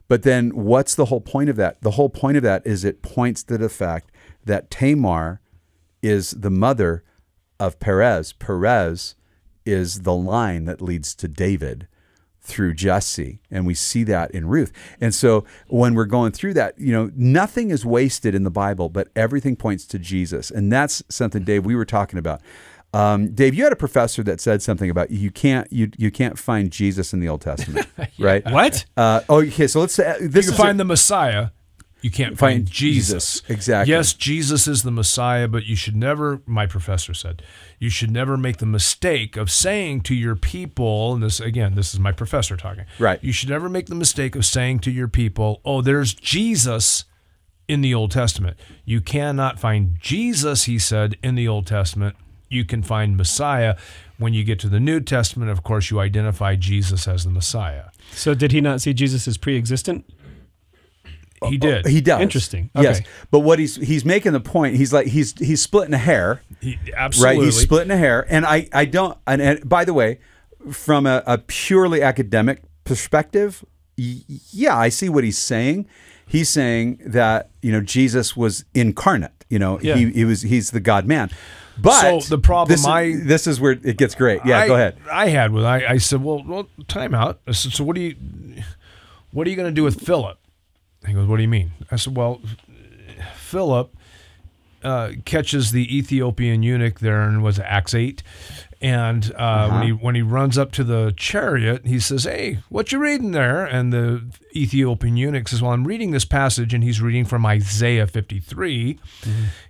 But 0.08 0.24
then 0.24 0.50
what's 0.50 0.96
the 0.96 1.06
whole 1.06 1.22
point 1.22 1.50
of 1.50 1.56
that? 1.56 1.82
The 1.82 1.92
whole 1.92 2.10
point 2.10 2.38
of 2.38 2.44
that 2.44 2.66
is 2.66 2.84
it 2.84 3.02
points 3.02 3.44
to 3.44 3.58
the 3.58 3.70
fact 3.70 4.12
that 4.44 4.70
tamar 4.70 5.40
is 6.02 6.32
the 6.32 6.50
mother 6.50 7.04
of 7.60 7.80
perez. 7.80 8.34
Perez 8.34 9.16
is 9.66 10.02
the 10.02 10.16
line 10.16 10.66
that 10.66 10.82
leads 10.82 11.14
to 11.16 11.28
david 11.28 11.88
through 12.42 12.74
Jesse, 12.74 13.40
and 13.52 13.66
we 13.68 13.74
see 13.74 14.04
that 14.06 14.32
in 14.32 14.48
Ruth. 14.48 14.72
And 15.00 15.14
so 15.14 15.46
when 15.68 15.94
we're 15.94 16.06
going 16.06 16.32
through 16.32 16.56
that, 16.56 16.78
you 16.80 16.92
know, 16.92 17.12
nothing 17.16 17.70
is 17.70 17.86
wasted 17.86 18.34
in 18.34 18.44
the 18.44 18.52
Bible, 18.52 18.90
but 18.90 19.10
everything 19.16 19.56
points 19.56 19.86
to 19.88 20.00
Jesus, 20.00 20.50
and 20.52 20.72
that's 20.72 21.04
something, 21.10 21.44
Dave, 21.44 21.66
we 21.66 21.76
were 21.76 21.86
talking 21.86 22.20
about. 22.20 22.42
Um, 22.94 23.34
Dave, 23.34 23.56
you 23.56 23.64
had 23.64 23.72
a 23.72 23.78
professor 23.78 24.22
that 24.24 24.42
said 24.42 24.62
something 24.62 24.90
about 24.90 25.12
you 25.12 25.32
can't 25.32 25.72
you 25.72 25.90
you 25.98 26.12
can't 26.12 26.38
find 26.38 26.72
Jesus 26.72 27.14
in 27.14 27.22
the 27.22 27.30
Old 27.30 27.40
Testament, 27.40 27.88
right? 28.20 28.44
What? 28.52 28.86
Uh, 28.98 29.22
oh, 29.30 29.42
okay. 29.44 29.68
So 29.68 29.80
let's 29.80 29.94
say 29.94 30.18
this 30.20 30.46
you 30.46 30.52
can 30.52 30.60
a- 30.60 30.64
find 30.64 30.80
the 30.80 30.86
Messiah. 30.86 31.50
You 32.02 32.10
can't 32.10 32.38
Find 32.38 32.62
find, 32.62 32.72
Jesus. 32.72 33.42
Jesus. 33.42 33.50
Exactly. 33.50 33.94
Yes, 33.94 34.14
Jesus 34.14 34.68
is 34.68 34.82
the 34.82 34.92
Messiah, 34.92 35.48
but 35.48 35.66
you 35.66 35.76
should 35.76 35.96
never, 35.96 36.42
my 36.48 36.66
professor 36.66 37.14
said, 37.14 37.44
you 37.78 37.92
should 37.92 38.10
never 38.10 38.38
make 38.38 38.58
the 38.58 38.66
mistake 38.66 39.38
of 39.38 39.52
saying 39.52 40.02
to 40.02 40.16
your 40.16 40.36
people, 40.36 41.14
and 41.14 41.22
this, 41.22 41.40
again, 41.40 41.76
this 41.76 41.94
is 41.94 42.00
my 42.00 42.12
professor 42.12 42.58
talking. 42.58 42.86
Right. 42.98 43.24
You 43.24 43.32
should 43.32 43.50
never 43.50 43.70
make 43.70 43.86
the 43.86 43.96
mistake 43.96 44.36
of 44.36 44.46
saying 44.46 44.80
to 44.80 44.92
your 44.92 45.08
people, 45.08 45.62
oh, 45.64 45.82
there's 45.82 46.14
Jesus 46.14 47.06
in 47.68 47.82
the 47.82 47.94
Old 47.94 48.12
Testament. 48.12 48.58
You 48.84 49.00
cannot 49.00 49.60
find 49.60 49.98
Jesus, 50.00 50.64
he 50.64 50.80
said, 50.80 51.18
in 51.22 51.36
the 51.36 51.48
Old 51.48 51.68
Testament. 51.68 52.16
You 52.50 52.66
can 52.66 52.82
find 52.82 53.16
Messiah. 53.16 53.78
When 54.18 54.34
you 54.34 54.44
get 54.44 54.60
to 54.60 54.70
the 54.70 54.80
New 54.80 55.02
Testament, 55.02 55.52
of 55.52 55.64
course, 55.64 55.90
you 55.90 56.00
identify 56.00 56.56
Jesus 56.56 57.08
as 57.08 57.24
the 57.24 57.30
Messiah. 57.30 57.86
So 58.12 58.34
did 58.34 58.52
he 58.52 58.60
not 58.60 58.82
see 58.82 58.94
Jesus 58.94 59.28
as 59.28 59.38
pre-existent? 59.38 60.06
Uh, 61.42 61.50
he 61.50 61.58
uh, 61.58 61.60
did. 61.60 61.88
He 61.88 62.02
does. 62.02 62.22
Interesting. 62.22 62.70
Yes, 62.76 63.02
but 63.32 63.40
what 63.40 63.58
he's 63.60 63.76
he's 63.76 64.06
making 64.06 64.34
the 64.34 64.40
point. 64.40 64.76
He's 64.76 64.94
like 64.94 65.08
he's 65.08 65.38
he's 65.40 65.62
splitting 65.62 65.94
a 65.94 65.98
hair. 65.98 66.42
He- 66.60 66.78
absolutely. 66.96 67.38
Right, 67.38 67.46
he's 67.46 67.60
splitting 67.60 67.92
a 67.92 67.98
hair, 67.98 68.26
and 68.30 68.46
I, 68.46 68.68
I 68.74 68.86
don't. 68.86 69.18
And, 69.26 69.42
and 69.42 69.68
by 69.68 69.84
the 69.86 69.94
way, 69.94 70.20
from 70.72 71.08
a, 71.08 71.24
a 71.26 71.38
purely 71.40 72.02
academic 72.04 72.62
perspective, 72.84 73.66
y- 73.98 74.22
yeah, 74.52 74.78
I 74.78 74.90
see 74.90 75.10
what 75.10 75.24
he's 75.24 75.38
saying. 75.40 75.88
He's 76.28 76.50
saying 76.50 77.00
that 77.06 77.50
you 77.62 77.72
know 77.72 77.82
Jesus 77.82 78.38
was 78.38 78.64
incarnate. 78.74 79.32
You 79.50 79.60
know, 79.60 79.80
Yeah. 79.82 79.96
he, 79.96 80.12
he 80.12 80.26
was 80.26 80.44
he's 80.44 80.72
the 80.72 80.80
God 80.80 81.06
Man. 81.08 81.30
But 81.78 82.22
So 82.22 82.36
the 82.36 82.38
problem 82.42 82.72
this 82.74 82.82
is, 82.82 82.86
I- 82.88 83.16
this 83.16 83.48
is 83.48 83.60
where 83.60 83.72
it 83.72 83.98
gets 83.98 84.14
great. 84.14 84.42
Yeah, 84.46 84.60
I, 84.60 84.68
go 84.68 84.76
ahead. 84.76 84.98
I 85.12 85.30
had 85.30 85.52
with 85.52 85.66
I, 85.66 85.84
I 85.88 85.98
said, 85.98 86.24
well, 86.24 86.44
well, 86.46 86.68
time 86.88 87.16
out. 87.16 87.40
Said, 87.52 87.72
so 87.74 87.84
what 87.84 87.96
do 87.96 88.02
you, 88.02 88.16
what 89.32 89.48
are 89.48 89.50
you 89.50 89.56
going 89.56 89.70
to 89.70 89.74
do 89.74 89.84
with 89.84 90.00
Philip? 90.06 90.38
He 91.06 91.14
goes, 91.14 91.28
what 91.28 91.38
do 91.38 91.42
you 91.42 91.50
mean? 91.50 91.72
I 91.92 91.96
said, 91.96 92.16
well, 92.16 92.42
Philip 93.36 93.96
uh, 94.84 95.12
catches 95.26 95.72
the 95.72 95.96
Ethiopian 95.96 96.64
eunuch 96.64 97.00
there 97.00 97.22
in 97.28 97.42
was 97.42 97.60
it 97.60 97.66
Acts 97.68 97.94
eight, 97.94 98.24
and 98.82 99.32
uh, 99.36 99.70
when 99.70 99.84
he 99.84 99.92
when 99.92 100.16
he 100.16 100.24
runs 100.24 100.58
up 100.58 100.72
to 100.72 100.84
the 100.84 101.14
chariot, 101.16 101.86
he 101.86 102.00
says, 102.00 102.24
"Hey, 102.24 102.60
what 102.70 102.92
you 102.92 102.98
reading 102.98 103.32
there?" 103.32 103.64
And 103.64 103.94
the 103.94 104.24
Ethiopian 104.56 105.18
eunuch 105.18 105.48
says, 105.48 105.62
"Well, 105.62 105.72
I'm 105.72 105.86
reading 105.86 106.12
this 106.12 106.26
passage," 106.26 106.74
and 106.74 106.84
he's 106.84 107.00
reading 107.00 107.26
from 107.26 107.46
Isaiah 107.46 108.08
53, 108.08 108.98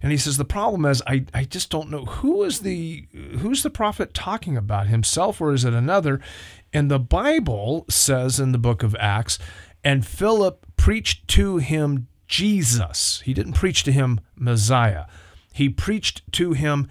and 0.01 0.11
he 0.11 0.17
says, 0.17 0.37
"The 0.37 0.45
problem 0.45 0.85
is, 0.85 1.01
I 1.05 1.25
I 1.33 1.43
just 1.43 1.69
don't 1.69 1.89
know 1.89 2.05
who 2.05 2.43
is 2.43 2.59
the 2.59 3.05
who's 3.39 3.63
the 3.63 3.69
prophet 3.69 4.13
talking 4.13 4.55
about 4.55 4.87
himself 4.87 5.41
or 5.41 5.51
is 5.51 5.65
it 5.65 5.73
another?" 5.73 6.21
And 6.73 6.89
the 6.89 6.99
Bible 6.99 7.85
says 7.89 8.39
in 8.39 8.53
the 8.53 8.57
book 8.57 8.81
of 8.81 8.95
Acts, 8.97 9.37
and 9.83 10.05
Philip 10.05 10.65
preached 10.81 11.27
to 11.27 11.57
him 11.57 12.07
Jesus. 12.27 13.21
He 13.23 13.35
didn't 13.35 13.53
preach 13.53 13.83
to 13.83 13.91
him 13.91 14.19
Messiah. 14.35 15.05
He 15.53 15.69
preached 15.69 16.23
to 16.31 16.53
him 16.53 16.89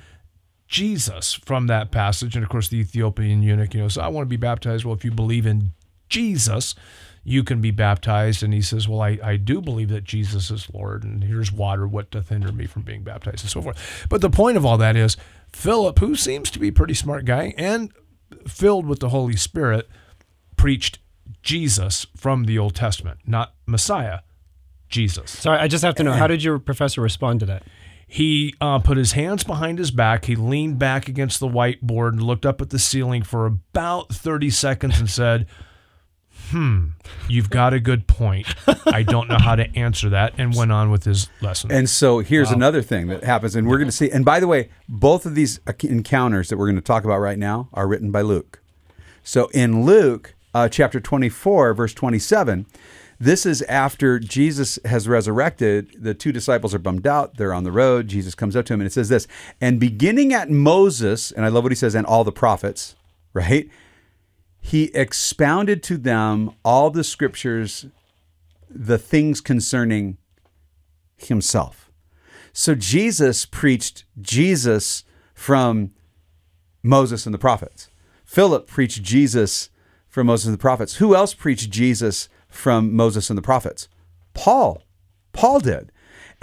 Jesus 0.68 1.34
from 1.34 1.66
that 1.66 1.90
passage. 1.90 2.36
And 2.36 2.44
of 2.44 2.50
course, 2.50 2.68
the 2.68 2.78
Ethiopian 2.78 3.42
eunuch, 3.42 3.74
you 3.74 3.80
know, 3.80 3.88
so 3.88 4.00
I 4.00 4.06
want 4.06 4.26
to 4.26 4.30
be 4.30 4.36
baptized. 4.36 4.84
Well, 4.84 4.94
if 4.94 5.04
you 5.04 5.10
believe 5.10 5.44
in 5.44 5.72
Jesus, 6.08 6.76
you 7.24 7.42
can 7.42 7.60
be 7.60 7.72
baptized. 7.72 8.44
And 8.44 8.54
he 8.54 8.62
says, 8.62 8.86
Well, 8.86 9.00
I, 9.00 9.18
I 9.24 9.36
do 9.36 9.60
believe 9.60 9.88
that 9.88 10.04
Jesus 10.04 10.52
is 10.52 10.72
Lord, 10.72 11.02
and 11.02 11.24
here's 11.24 11.50
water. 11.50 11.88
What 11.88 12.12
doth 12.12 12.28
hinder 12.28 12.52
me 12.52 12.66
from 12.66 12.82
being 12.82 13.02
baptized, 13.02 13.42
and 13.42 13.50
so 13.50 13.60
forth. 13.60 14.06
But 14.08 14.20
the 14.20 14.30
point 14.30 14.56
of 14.56 14.64
all 14.64 14.78
that 14.78 14.94
is, 14.94 15.16
Philip, 15.52 15.98
who 15.98 16.14
seems 16.14 16.52
to 16.52 16.60
be 16.60 16.68
a 16.68 16.72
pretty 16.72 16.94
smart 16.94 17.24
guy 17.24 17.54
and 17.58 17.92
filled 18.46 18.86
with 18.86 19.00
the 19.00 19.08
Holy 19.08 19.34
Spirit, 19.34 19.88
preached 20.56 21.00
Jesus 21.42 22.06
from 22.16 22.44
the 22.44 22.58
Old 22.58 22.74
Testament, 22.74 23.20
not 23.26 23.54
Messiah, 23.66 24.20
Jesus. 24.88 25.30
Sorry, 25.30 25.58
I 25.58 25.68
just 25.68 25.84
have 25.84 25.94
to 25.96 26.02
know 26.02 26.12
how 26.12 26.26
did 26.26 26.42
your 26.42 26.58
professor 26.58 27.00
respond 27.00 27.40
to 27.40 27.46
that? 27.46 27.62
He 28.06 28.54
uh, 28.60 28.80
put 28.80 28.96
his 28.96 29.12
hands 29.12 29.44
behind 29.44 29.78
his 29.78 29.92
back. 29.92 30.24
He 30.24 30.34
leaned 30.34 30.80
back 30.80 31.08
against 31.08 31.38
the 31.38 31.46
whiteboard 31.46 32.08
and 32.08 32.22
looked 32.22 32.44
up 32.44 32.60
at 32.60 32.70
the 32.70 32.78
ceiling 32.78 33.22
for 33.22 33.46
about 33.46 34.08
30 34.12 34.50
seconds 34.50 34.98
and 34.98 35.08
said, 35.08 35.46
Hmm, 36.50 36.88
you've 37.28 37.50
got 37.50 37.72
a 37.72 37.78
good 37.78 38.08
point. 38.08 38.52
I 38.86 39.04
don't 39.04 39.28
know 39.28 39.38
how 39.38 39.54
to 39.54 39.64
answer 39.78 40.08
that, 40.08 40.34
and 40.38 40.52
went 40.56 40.72
on 40.72 40.90
with 40.90 41.04
his 41.04 41.28
lesson. 41.40 41.70
And 41.70 41.88
so 41.88 42.18
here's 42.18 42.50
another 42.50 42.82
thing 42.82 43.06
that 43.06 43.22
happens, 43.22 43.54
and 43.54 43.68
we're 43.68 43.78
going 43.78 43.88
to 43.88 43.96
see. 43.96 44.10
And 44.10 44.24
by 44.24 44.40
the 44.40 44.48
way, 44.48 44.70
both 44.88 45.26
of 45.26 45.36
these 45.36 45.60
encounters 45.84 46.48
that 46.48 46.56
we're 46.56 46.66
going 46.66 46.74
to 46.74 46.82
talk 46.82 47.04
about 47.04 47.18
right 47.18 47.38
now 47.38 47.68
are 47.72 47.86
written 47.86 48.10
by 48.10 48.22
Luke. 48.22 48.60
So 49.22 49.46
in 49.54 49.84
Luke 49.84 50.34
uh, 50.54 50.68
chapter 50.68 51.00
24, 51.00 51.74
verse 51.74 51.94
27, 51.94 52.66
this 53.18 53.44
is 53.44 53.62
after 53.62 54.18
Jesus 54.18 54.78
has 54.84 55.06
resurrected. 55.06 55.94
The 56.02 56.14
two 56.14 56.32
disciples 56.32 56.74
are 56.74 56.78
bummed 56.78 57.06
out. 57.06 57.36
They're 57.36 57.52
on 57.52 57.64
the 57.64 57.72
road. 57.72 58.08
Jesus 58.08 58.34
comes 58.34 58.56
up 58.56 58.64
to 58.66 58.74
him, 58.74 58.80
and 58.80 58.86
it 58.86 58.92
says 58.92 59.10
this 59.10 59.26
And 59.60 59.78
beginning 59.78 60.32
at 60.32 60.50
Moses, 60.50 61.30
and 61.30 61.44
I 61.44 61.48
love 61.48 61.64
what 61.64 61.72
he 61.72 61.76
says, 61.76 61.94
and 61.94 62.06
all 62.06 62.24
the 62.24 62.32
prophets, 62.32 62.96
right? 63.34 63.68
he 64.60 64.84
expounded 64.94 65.82
to 65.84 65.96
them 65.96 66.50
all 66.64 66.90
the 66.90 67.04
scriptures, 67.04 67.86
the 68.68 68.98
things 68.98 69.40
concerning 69.40 70.18
himself. 71.16 71.90
So 72.52 72.74
Jesus 72.74 73.46
preached 73.46 74.04
Jesus 74.20 75.04
from 75.34 75.92
Moses 76.82 77.26
and 77.26 77.34
the 77.34 77.38
prophets. 77.38 77.88
Philip 78.24 78.66
preached 78.66 79.02
Jesus 79.02 79.70
from 80.10 80.26
Moses 80.26 80.46
and 80.46 80.54
the 80.54 80.58
prophets. 80.58 80.96
Who 80.96 81.14
else 81.14 81.32
preached 81.32 81.70
Jesus 81.70 82.28
from 82.48 82.94
Moses 82.94 83.30
and 83.30 83.38
the 83.38 83.42
prophets? 83.42 83.88
Paul. 84.34 84.82
Paul 85.32 85.60
did. 85.60 85.92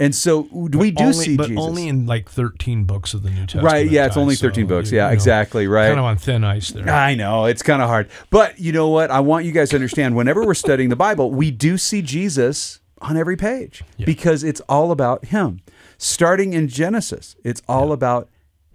And 0.00 0.14
so 0.14 0.48
we 0.52 0.90
do 0.92 1.04
only, 1.04 1.12
see 1.12 1.36
but 1.36 1.48
Jesus. 1.48 1.62
only 1.62 1.88
in 1.88 2.06
like 2.06 2.28
13 2.30 2.84
books 2.84 3.14
of 3.14 3.24
the 3.24 3.30
New 3.30 3.42
Testament. 3.42 3.66
Right, 3.66 3.90
yeah, 3.90 4.06
it's 4.06 4.16
only 4.16 4.36
so, 4.36 4.46
13 4.46 4.66
books. 4.66 4.92
you 4.92 4.98
Yeah, 4.98 5.08
know, 5.08 5.12
exactly, 5.12 5.66
right. 5.66 5.88
Kind 5.88 5.98
of 5.98 6.04
on 6.04 6.16
thin 6.16 6.44
ice 6.44 6.70
there. 6.70 6.88
I 6.88 7.16
know 7.16 7.46
it's 7.46 7.62
kind 7.62 7.82
of 7.82 7.88
hard, 7.88 8.08
but 8.30 8.60
you 8.60 8.70
know 8.70 8.88
what? 8.88 9.10
I 9.10 9.18
want 9.20 9.44
you 9.44 9.50
guys 9.50 9.70
to 9.70 9.76
understand. 9.76 10.14
Whenever 10.14 10.44
we're 10.46 10.54
studying 10.54 10.88
the 10.88 10.96
Bible, 10.96 11.32
we 11.32 11.50
do 11.50 11.76
see 11.76 12.00
Jesus 12.00 12.78
on 13.00 13.16
every 13.16 13.36
page 13.36 13.82
because 14.04 14.44
it's 14.44 14.60
all 14.68 14.92
about 14.92 15.26
Him. 15.26 15.60
Starting 15.98 16.52
in 16.52 16.68
Genesis, 16.68 17.34
it's 17.42 17.60
all 17.68 17.90
about 17.90 18.28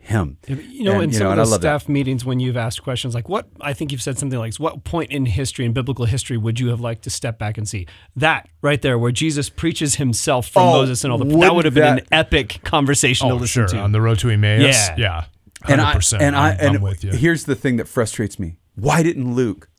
Him. 0.05 0.37
You 0.47 0.83
know, 0.83 0.93
And, 0.95 1.03
in 1.03 1.09
you 1.11 1.17
some 1.17 1.23
know, 1.27 1.31
of 1.31 1.37
the 1.37 1.43
love 1.43 1.61
that. 1.61 1.79
staff 1.79 1.87
meetings 1.87 2.25
when 2.25 2.39
you've 2.41 2.57
asked 2.57 2.83
questions 2.83 3.15
like, 3.15 3.29
"What?" 3.29 3.47
I 3.61 3.71
think 3.71 3.93
you've 3.93 4.01
said 4.01 4.17
something 4.17 4.37
like, 4.37 4.53
"What 4.55 4.83
point 4.83 5.11
in 5.11 5.25
history, 5.25 5.63
in 5.65 5.71
biblical 5.71 6.03
history, 6.05 6.35
would 6.37 6.59
you 6.59 6.67
have 6.67 6.81
liked 6.81 7.03
to 7.05 7.09
step 7.09 7.39
back 7.39 7.57
and 7.57 7.65
see 7.67 7.87
that 8.17 8.49
right 8.61 8.81
there, 8.81 8.99
where 8.99 9.13
Jesus 9.13 9.49
preaches 9.49 9.95
himself 9.95 10.49
from 10.49 10.63
Oh, 10.63 10.71
Moses 10.73 11.05
and 11.05 11.13
all 11.13 11.17
the 11.17 11.23
that 11.25 11.37
wouldn't 11.55 11.63
have 11.65 11.73
been 11.73 11.99
an 11.99 12.05
epic 12.11 12.59
conversation 12.65 13.29
to 13.29 13.33
Oh, 13.35 13.37
listen 13.37 13.61
sure. 13.61 13.67
to." 13.67 13.79
On 13.79 13.93
the 13.93 14.01
road 14.01 14.19
to 14.19 14.29
Emmaus. 14.29 14.61
Yeah. 14.61 14.95
Yeah. 14.97 15.25
and 15.69 15.79
I 15.79 15.93
100%. 15.95 16.19
and 16.21 16.35
I 16.35 16.49
I'm, 16.51 16.57
and 16.59 16.75
I'm 16.75 16.81
with 16.81 17.03
you. 17.05 17.11
here's 17.13 17.45
the 17.45 17.55
thing 17.55 17.77
that 17.77 17.87
frustrates 17.87 18.37
me: 18.37 18.57
Why 18.75 19.03
didn't 19.03 19.33
Luke 19.35 19.69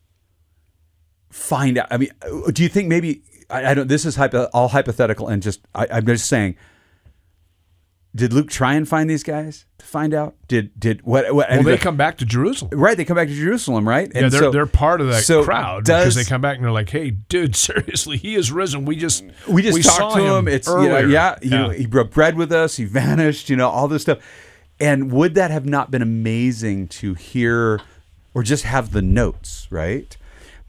find 1.31 1.79
out? 1.79 1.89
I 1.91 1.97
mean, 1.99 2.11
do 2.53 2.63
you 2.63 2.69
think 2.69 2.89
maybe 2.89 3.23
I, 3.51 3.73
I 3.73 3.75
don't? 3.75 3.89
This 3.89 4.05
is 4.07 4.17
hypo, 4.17 4.45
all 4.55 4.69
hypothetical, 4.69 5.29
and 5.29 5.43
just 5.43 5.61
I, 5.75 5.87
I'm 5.91 6.07
just 6.07 6.27
saying. 6.29 6.57
Did 8.17 8.33
Luke 8.33 8.49
try 8.49 8.75
and 8.75 8.89
find 8.89 9.11
these 9.11 9.25
guys 9.25 9.67
to 9.79 9.85
find 9.85 10.15
out? 10.15 10.37
Did 10.47 10.79
did 10.79 11.03
what? 11.03 11.35
what 11.35 11.51
well, 11.51 11.63
they 11.65 11.77
come 11.77 11.97
back 11.97 12.19
to 12.19 12.25
Jerusalem. 12.25 12.79
right. 12.79 12.97
They 12.97 13.05
come 13.05 13.17
back 13.17 13.27
to 13.27 13.35
Jerusalem, 13.35 13.89
right? 13.89 14.11
Yeah, 14.15 14.29
they're, 14.29 14.41
so- 14.41 14.51
they're 14.53 14.67
part 14.67 15.01
of 15.01 15.09
that 15.09 15.25
so 15.25 15.43
crowd 15.43 15.85
does- 15.85 16.05
because 16.05 16.15
they 16.15 16.25
come 16.25 16.41
back 16.41 16.57
and 16.57 16.65
they're 16.65 16.73
like, 16.73 16.91
"Hey, 16.91 17.11
dude, 17.11 17.57
seriously, 17.57 18.17
he 18.17 18.37
is 18.37 18.53
risen. 18.53 18.85
We 18.85 18.95
just 18.95 19.25
we 19.49 19.63
just 19.63 19.83
saw 19.83 19.99
talked 19.99 20.17
to 20.17 20.37
him. 20.37 20.47
It's 20.47 20.69
you 20.69 20.89
know, 20.89 20.99
yeah, 21.01 21.39
you 21.43 21.51
know, 21.51 21.71
he 21.71 21.87
broke 21.87 22.13
bread 22.13 22.37
with 22.37 22.53
us. 22.53 22.77
He 22.77 22.85
vanished. 22.85 23.51
You 23.51 23.57
know, 23.57 23.69
all 23.69 23.89
this 23.89 24.03
stuff. 24.03 24.19
And 24.81 25.13
would 25.13 25.35
that 25.35 25.51
have 25.51 25.67
not 25.67 25.91
been 25.91 26.03
amazing 26.03 26.89
to 26.89 27.15
hear, 27.15 27.81
or 28.33 28.43
just 28.43 28.65
have 28.65 28.91
the 28.91 29.03
notes, 29.03 29.69
right? 29.71 30.17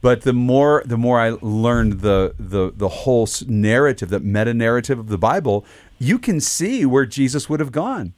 But 0.05 0.21
the 0.21 0.33
more 0.33 0.83
the 0.85 0.99
more 0.99 1.19
I 1.19 1.31
learned 1.41 2.01
the 2.01 2.35
the 2.37 2.71
the 2.71 2.89
whole 2.89 3.27
narrative, 3.47 4.09
the 4.09 4.19
meta 4.19 4.53
narrative 4.53 4.99
of 4.99 5.07
the 5.07 5.17
Bible, 5.17 5.65
you 5.97 6.19
can 6.19 6.39
see 6.39 6.85
where 6.85 7.07
Jesus 7.07 7.49
would 7.49 7.59
have 7.59 7.71
gone. 7.71 8.13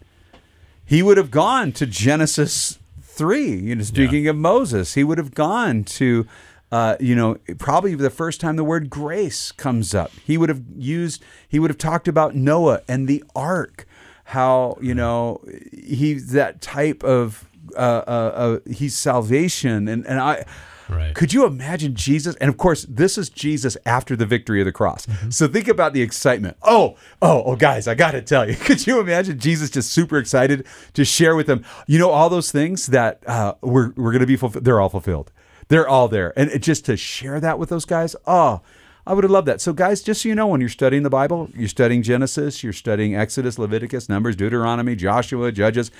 He 0.83 1.01
would 1.01 1.15
have 1.15 1.31
gone 1.31 1.71
to 1.71 1.85
Genesis 1.85 2.77
three. 3.01 3.55
You 3.55 3.75
know, 3.75 3.83
speaking 3.83 4.27
of 4.27 4.35
Moses, 4.35 4.95
he 4.95 5.05
would 5.05 5.17
have 5.17 5.33
gone 5.33 5.85
to, 5.85 6.27
uh, 6.73 6.97
you 6.99 7.15
know, 7.15 7.37
probably 7.57 7.95
the 7.95 8.09
first 8.09 8.41
time 8.41 8.57
the 8.57 8.65
word 8.65 8.89
grace 8.89 9.53
comes 9.53 9.95
up. 9.95 10.11
He 10.25 10.37
would 10.37 10.49
have 10.49 10.63
used. 10.75 11.23
He 11.47 11.57
would 11.57 11.69
have 11.69 11.77
talked 11.77 12.09
about 12.09 12.35
Noah 12.35 12.81
and 12.89 13.07
the 13.07 13.23
ark. 13.33 13.87
How 14.25 14.77
you 14.81 14.93
know 14.93 15.39
he's 15.71 16.33
that 16.33 16.59
type 16.59 17.01
of 17.05 17.47
uh, 17.77 18.03
uh, 18.05 18.31
uh, 18.35 18.59
he's 18.69 18.93
salvation 18.93 19.87
and 19.87 20.05
and 20.05 20.19
I. 20.19 20.43
Right. 20.89 21.13
Could 21.13 21.33
you 21.33 21.45
imagine 21.45 21.95
Jesus? 21.95 22.35
And 22.37 22.49
of 22.49 22.57
course, 22.57 22.85
this 22.87 23.17
is 23.17 23.29
Jesus 23.29 23.77
after 23.85 24.15
the 24.15 24.25
victory 24.25 24.61
of 24.61 24.65
the 24.65 24.71
cross. 24.71 25.05
So 25.29 25.47
think 25.47 25.67
about 25.67 25.93
the 25.93 26.01
excitement. 26.01 26.57
Oh, 26.61 26.97
oh, 27.21 27.43
oh, 27.45 27.55
guys, 27.55 27.87
I 27.87 27.95
got 27.95 28.11
to 28.11 28.21
tell 28.21 28.49
you. 28.49 28.55
Could 28.67 28.87
you 28.87 28.99
imagine 28.99 29.39
Jesus 29.39 29.69
just 29.69 29.91
super 29.91 30.17
excited 30.17 30.65
to 30.93 31.03
share 31.03 31.35
with 31.35 31.47
them? 31.47 31.65
You 31.87 31.99
know, 31.99 32.09
all 32.09 32.29
those 32.29 32.51
things 32.51 32.87
that 32.87 33.27
uh, 33.27 33.55
we're 33.61 33.91
we're 33.95 34.11
going 34.11 34.21
to 34.21 34.27
be 34.27 34.37
fulfilled. 34.37 34.65
They're 34.65 34.79
all 34.79 34.89
fulfilled. 34.89 35.31
They're 35.69 35.87
all 35.87 36.07
there, 36.07 36.37
and 36.39 36.49
it, 36.51 36.59
just 36.59 36.85
to 36.85 36.95
share 36.95 37.39
that 37.41 37.59
with 37.59 37.69
those 37.69 37.85
guys. 37.85 38.15
Oh, 38.25 38.61
I 39.05 39.13
would 39.13 39.23
have 39.23 39.31
loved 39.31 39.47
that. 39.47 39.61
So, 39.61 39.73
guys, 39.73 40.01
just 40.01 40.21
so 40.21 40.29
you 40.29 40.35
know, 40.35 40.47
when 40.47 40.61
you're 40.61 40.69
studying 40.69 41.03
the 41.03 41.09
Bible, 41.09 41.49
you're 41.53 41.67
studying 41.67 42.03
Genesis, 42.03 42.63
you're 42.63 42.73
studying 42.73 43.15
Exodus, 43.15 43.57
Leviticus, 43.57 44.07
Numbers, 44.07 44.35
Deuteronomy, 44.35 44.95
Joshua, 44.95 45.51
Judges. 45.51 45.91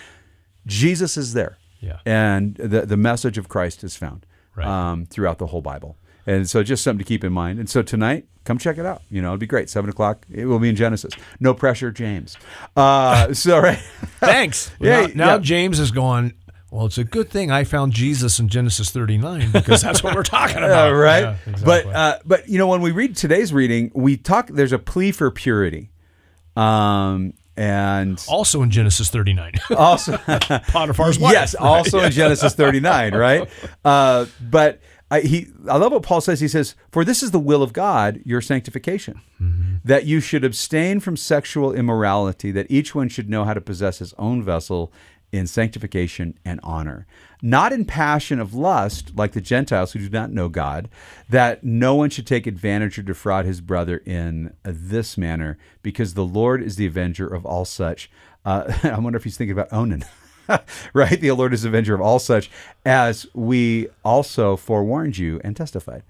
Jesus 0.65 1.17
is 1.17 1.33
there. 1.33 1.57
Yeah. 1.79 1.99
And 2.05 2.55
the, 2.55 2.85
the 2.85 2.97
message 2.97 3.37
of 3.37 3.47
Christ 3.47 3.83
is 3.83 3.95
found 3.95 4.25
Right. 4.57 4.67
um, 4.67 5.05
throughout 5.05 5.37
the 5.37 5.45
whole 5.47 5.61
Bible. 5.61 5.95
And 6.25 6.49
so 6.49 6.61
just 6.61 6.83
something 6.83 6.97
to 7.05 7.07
keep 7.07 7.23
in 7.23 7.31
mind. 7.31 7.57
And 7.59 7.69
so 7.69 7.81
tonight, 7.81 8.25
come 8.43 8.57
check 8.57 8.77
it 8.77 8.85
out. 8.85 9.01
You 9.09 9.21
know, 9.21 9.29
it'd 9.29 9.39
be 9.39 9.45
great. 9.47 9.69
Seven 9.69 9.89
o'clock, 9.89 10.25
it 10.29 10.45
will 10.45 10.59
be 10.59 10.67
in 10.67 10.75
Genesis. 10.75 11.13
No 11.39 11.53
pressure, 11.53 11.89
James. 11.91 12.35
Uh, 12.75 13.33
so, 13.33 13.59
right. 13.59 13.79
Thanks. 14.19 14.71
Now, 14.81 14.99
Yeah, 15.01 15.07
now 15.15 15.33
yeah. 15.35 15.37
James 15.39 15.79
is 15.79 15.91
going. 15.91 16.33
Well, 16.69 16.85
it's 16.85 16.97
a 16.97 17.05
good 17.05 17.29
thing 17.29 17.49
I 17.49 17.63
found 17.63 17.93
Jesus 17.93 18.39
in 18.39 18.49
Genesis 18.49 18.89
39 18.91 19.51
because 19.53 19.81
that's 19.81 20.03
what 20.03 20.15
we're 20.15 20.23
talking 20.23 20.57
about. 20.63 20.91
Uh, 20.91 20.95
right. 20.95 21.21
Yeah, 21.21 21.37
But 21.63 21.85
uh, 21.85 22.19
but 22.25 22.49
you 22.49 22.57
know 22.57 22.67
when 22.67 22.81
we 22.81 22.91
read 22.91 23.15
today's 23.15 23.53
reading, 23.53 23.89
we 23.95 24.17
talk. 24.17 24.47
There's 24.47 24.73
a 24.73 24.79
plea 24.79 25.13
for 25.13 25.31
purity, 25.31 25.91
um, 26.57 27.33
and 27.57 28.23
also 28.29 28.61
in 28.61 28.69
Genesis 28.69 29.09
39, 29.09 29.53
also 29.77 30.17
Potiphar's 30.17 31.19
wife. 31.19 31.33
yes, 31.33 31.55
also 31.55 31.99
in 32.01 32.11
Genesis 32.21 32.53
39, 32.55 33.15
right? 33.15 33.49
Uh, 33.83 34.25
but 34.41 34.79
I, 35.09 35.21
he, 35.21 35.47
I 35.69 35.77
love 35.77 35.91
what 35.91 36.03
Paul 36.03 36.21
says. 36.21 36.39
He 36.39 36.47
says, 36.47 36.75
"For 36.91 37.03
this 37.03 37.23
is 37.23 37.31
the 37.31 37.39
will 37.39 37.63
of 37.63 37.73
God, 37.73 38.21
your 38.25 38.41
sanctification, 38.41 39.21
that 39.83 40.05
you 40.05 40.19
should 40.19 40.43
abstain 40.43 40.99
from 40.99 41.15
sexual 41.17 41.73
immorality, 41.73 42.51
that 42.51 42.67
each 42.69 42.93
one 42.93 43.07
should 43.09 43.29
know 43.29 43.43
how 43.45 43.53
to 43.53 43.61
possess 43.61 43.99
his 43.99 44.13
own 44.17 44.43
vessel." 44.43 44.91
In 45.33 45.45
sanctification 45.45 46.39
and 46.45 46.61
honor, 46.63 47.05
not 47.41 47.73
in 47.73 47.83
passion 47.83 48.39
of 48.39 48.53
lust, 48.53 49.11
like 49.15 49.33
the 49.33 49.41
Gentiles 49.41 49.91
who 49.91 49.99
do 49.99 50.09
not 50.09 50.31
know 50.31 50.47
God, 50.47 50.89
that 51.29 51.65
no 51.65 51.95
one 51.95 52.09
should 52.09 52.25
take 52.25 52.47
advantage 52.47 52.97
or 52.97 53.01
defraud 53.01 53.45
his 53.45 53.59
brother 53.59 53.97
in 54.05 54.53
this 54.63 55.17
manner, 55.17 55.57
because 55.83 56.13
the 56.13 56.23
Lord 56.23 56.63
is 56.63 56.77
the 56.77 56.85
avenger 56.85 57.27
of 57.27 57.45
all 57.45 57.65
such. 57.65 58.09
Uh, 58.45 58.73
I 58.83 58.97
wonder 58.99 59.17
if 59.17 59.25
he's 59.25 59.35
thinking 59.35 59.51
about 59.51 59.73
Onan. 59.73 60.05
right? 60.93 61.19
The 61.19 61.31
Lord 61.31 61.53
is 61.53 61.63
the 61.63 61.69
avenger 61.69 61.93
of 61.93 62.01
all 62.01 62.19
such, 62.19 62.49
as 62.85 63.27
we 63.33 63.87
also 64.03 64.55
forewarned 64.55 65.17
you 65.17 65.41
and 65.43 65.55
testified. 65.55 66.03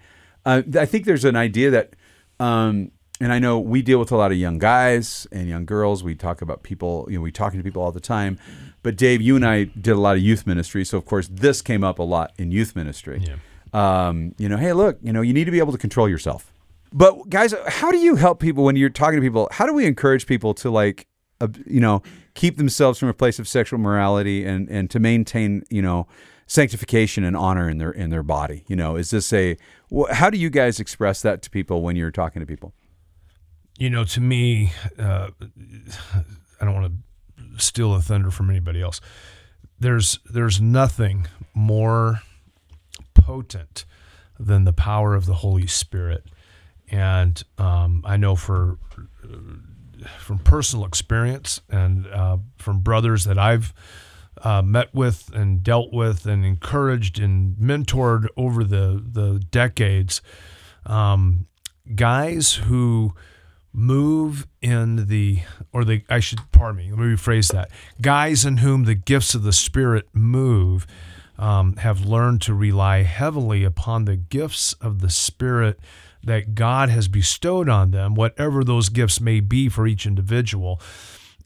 Uh, 0.45 0.61
I 0.77 0.85
think 0.85 1.05
there's 1.05 1.25
an 1.25 1.35
idea 1.35 1.71
that, 1.71 1.93
um, 2.39 2.91
and 3.19 3.33
I 3.33 3.39
know 3.39 3.59
we 3.59 3.81
deal 3.81 3.99
with 3.99 4.11
a 4.11 4.15
lot 4.15 4.31
of 4.31 4.37
young 4.37 4.59
guys 4.59 5.27
and 5.31 5.47
young 5.47 5.65
girls. 5.65 6.03
We 6.03 6.15
talk 6.15 6.41
about 6.41 6.63
people, 6.63 7.07
you 7.09 7.17
know, 7.17 7.21
we 7.21 7.31
talking 7.31 7.59
to 7.59 7.63
people 7.63 7.81
all 7.81 7.91
the 7.91 7.99
time. 7.99 8.37
But 8.87 8.95
Dave, 8.95 9.21
you 9.21 9.35
and 9.35 9.45
I 9.45 9.65
did 9.65 9.97
a 9.97 9.99
lot 9.99 10.15
of 10.15 10.21
youth 10.21 10.47
ministry, 10.47 10.85
so 10.85 10.97
of 10.97 11.03
course 11.03 11.27
this 11.29 11.61
came 11.61 11.83
up 11.83 11.99
a 11.99 12.03
lot 12.03 12.31
in 12.37 12.51
youth 12.51 12.73
ministry. 12.73 13.21
Yeah. 13.21 13.35
Um, 13.73 14.33
you 14.37 14.47
know, 14.47 14.55
hey, 14.55 14.71
look, 14.71 14.97
you 15.01 15.11
know, 15.11 15.19
you 15.19 15.33
need 15.33 15.43
to 15.43 15.51
be 15.51 15.59
able 15.59 15.73
to 15.73 15.77
control 15.77 16.07
yourself. 16.07 16.53
But 16.93 17.29
guys, 17.29 17.53
how 17.67 17.91
do 17.91 17.97
you 17.97 18.15
help 18.15 18.39
people 18.39 18.63
when 18.63 18.77
you're 18.77 18.89
talking 18.89 19.17
to 19.17 19.21
people? 19.21 19.49
How 19.51 19.65
do 19.65 19.73
we 19.73 19.85
encourage 19.85 20.25
people 20.25 20.53
to 20.53 20.69
like, 20.69 21.05
uh, 21.41 21.49
you 21.65 21.81
know, 21.81 22.01
keep 22.33 22.55
themselves 22.55 22.97
from 22.97 23.09
a 23.09 23.13
place 23.13 23.39
of 23.39 23.47
sexual 23.49 23.77
morality 23.77 24.45
and 24.45 24.69
and 24.69 24.89
to 24.91 25.01
maintain, 25.01 25.63
you 25.69 25.81
know, 25.81 26.07
sanctification 26.45 27.25
and 27.25 27.35
honor 27.35 27.69
in 27.69 27.79
their 27.79 27.91
in 27.91 28.09
their 28.09 28.23
body? 28.23 28.63
You 28.69 28.77
know, 28.77 28.95
is 28.95 29.09
this 29.09 29.33
a? 29.33 29.57
How 30.11 30.29
do 30.29 30.37
you 30.37 30.49
guys 30.49 30.79
express 30.79 31.21
that 31.23 31.41
to 31.41 31.49
people 31.49 31.81
when 31.81 31.97
you're 31.97 32.09
talking 32.09 32.39
to 32.39 32.45
people? 32.45 32.73
you 33.77 33.89
know, 33.89 34.03
to 34.03 34.21
me, 34.21 34.71
uh, 34.97 35.29
I 36.59 36.65
don't 36.65 36.73
want 36.73 36.87
to 36.87 36.91
steal 37.61 37.93
the 37.93 38.01
thunder 38.01 38.31
from 38.31 38.49
anybody 38.49 38.81
else. 38.81 39.01
There's 39.79 40.19
there's 40.25 40.59
nothing 40.59 41.27
more 41.53 42.21
potent 43.13 43.85
than 44.39 44.63
the 44.65 44.73
power 44.73 45.15
of 45.15 45.25
the 45.25 45.35
Holy 45.35 45.67
Spirit, 45.67 46.25
and 46.89 47.43
um, 47.57 48.03
I 48.05 48.17
know 48.17 48.35
for 48.35 48.77
from 50.19 50.39
personal 50.39 50.85
experience 50.85 51.61
and 51.69 52.07
uh, 52.07 52.37
from 52.57 52.79
brothers 52.79 53.23
that 53.25 53.37
I've 53.37 53.73
uh, 54.43 54.61
met 54.61 54.93
with 54.93 55.31
and 55.33 55.63
dealt 55.63 55.91
with 55.91 56.25
and 56.25 56.45
encouraged 56.45 57.19
and 57.19 57.55
mentored 57.57 58.27
over 58.37 58.63
the 58.63 59.03
the 59.05 59.39
decades, 59.51 60.21
um, 60.85 61.47
guys 61.95 62.53
who 62.53 63.13
move 63.79 64.47
in 64.59 65.05
the 65.05 65.39
or 65.71 65.85
the 65.85 66.01
I 66.09 66.19
should 66.19 66.39
pardon 66.51 66.77
me 66.77 66.89
let 66.89 66.97
me 66.97 67.15
rephrase 67.15 67.51
that 67.53 67.69
guys 68.01 68.43
in 68.43 68.57
whom 68.57 68.85
the 68.85 68.95
gifts 68.95 69.35
of 69.35 69.43
the 69.43 69.53
Spirit 69.53 70.07
move 70.13 70.87
um, 71.37 71.75
have 71.75 72.03
learned 72.03 72.41
to 72.41 72.55
rely 72.55 73.03
heavily 73.03 73.63
upon 73.63 74.05
the 74.05 74.15
gifts 74.15 74.73
of 74.73 75.01
the 75.01 75.11
Spirit 75.11 75.79
that 76.23 76.55
God 76.55 76.89
has 76.89 77.07
bestowed 77.07 77.69
on 77.69 77.91
them, 77.91 78.15
whatever 78.15 78.63
those 78.63 78.89
gifts 78.89 79.21
may 79.21 79.39
be 79.39 79.69
for 79.69 79.85
each 79.85 80.07
individual. 80.07 80.81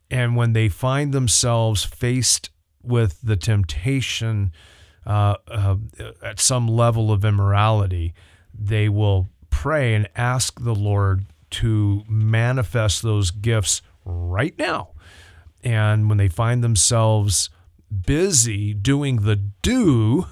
And 0.09 0.37
when 0.37 0.53
they 0.53 0.69
find 0.69 1.13
themselves 1.13 1.83
faced 1.83 2.49
with 2.81 3.19
the 3.21 3.35
temptation 3.35 4.53
uh, 5.05 5.35
uh, 5.49 5.75
at 6.23 6.39
some 6.39 6.67
level 6.67 7.11
of 7.11 7.25
immorality, 7.25 8.13
they 8.57 8.87
will 8.87 9.27
pray 9.49 9.93
and 9.93 10.07
ask 10.15 10.63
the 10.63 10.75
Lord 10.75 11.25
to 11.51 12.03
manifest 12.07 13.01
those 13.01 13.31
gifts 13.31 13.81
right 14.05 14.57
now. 14.57 14.91
And 15.63 16.09
when 16.09 16.17
they 16.17 16.27
find 16.27 16.63
themselves 16.63 17.49
busy 18.05 18.73
doing 18.73 19.17
the 19.17 19.35
do, 19.35 20.25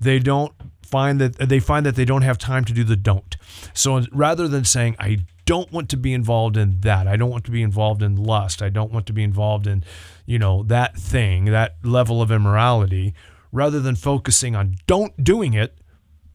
they 0.00 0.18
don't 0.18 0.52
find 0.82 1.20
that 1.20 1.36
they 1.38 1.60
find 1.60 1.84
that 1.86 1.96
they 1.96 2.04
don't 2.04 2.22
have 2.22 2.38
time 2.38 2.64
to 2.64 2.72
do 2.72 2.84
the 2.84 2.96
don't. 2.96 3.36
So 3.72 4.02
rather 4.12 4.48
than 4.48 4.64
saying 4.64 4.96
I 4.98 5.18
don't 5.44 5.70
want 5.72 5.88
to 5.90 5.96
be 5.96 6.12
involved 6.12 6.56
in 6.56 6.80
that, 6.80 7.06
I 7.06 7.16
don't 7.16 7.30
want 7.30 7.44
to 7.44 7.50
be 7.50 7.62
involved 7.62 8.02
in 8.02 8.16
lust, 8.16 8.62
I 8.62 8.68
don't 8.68 8.92
want 8.92 9.06
to 9.06 9.12
be 9.12 9.22
involved 9.22 9.66
in, 9.66 9.84
you 10.24 10.38
know, 10.38 10.62
that 10.64 10.96
thing, 10.96 11.46
that 11.46 11.76
level 11.82 12.22
of 12.22 12.30
immorality, 12.30 13.14
rather 13.52 13.80
than 13.80 13.96
focusing 13.96 14.56
on 14.56 14.76
don't 14.86 15.22
doing 15.22 15.52
it, 15.52 15.78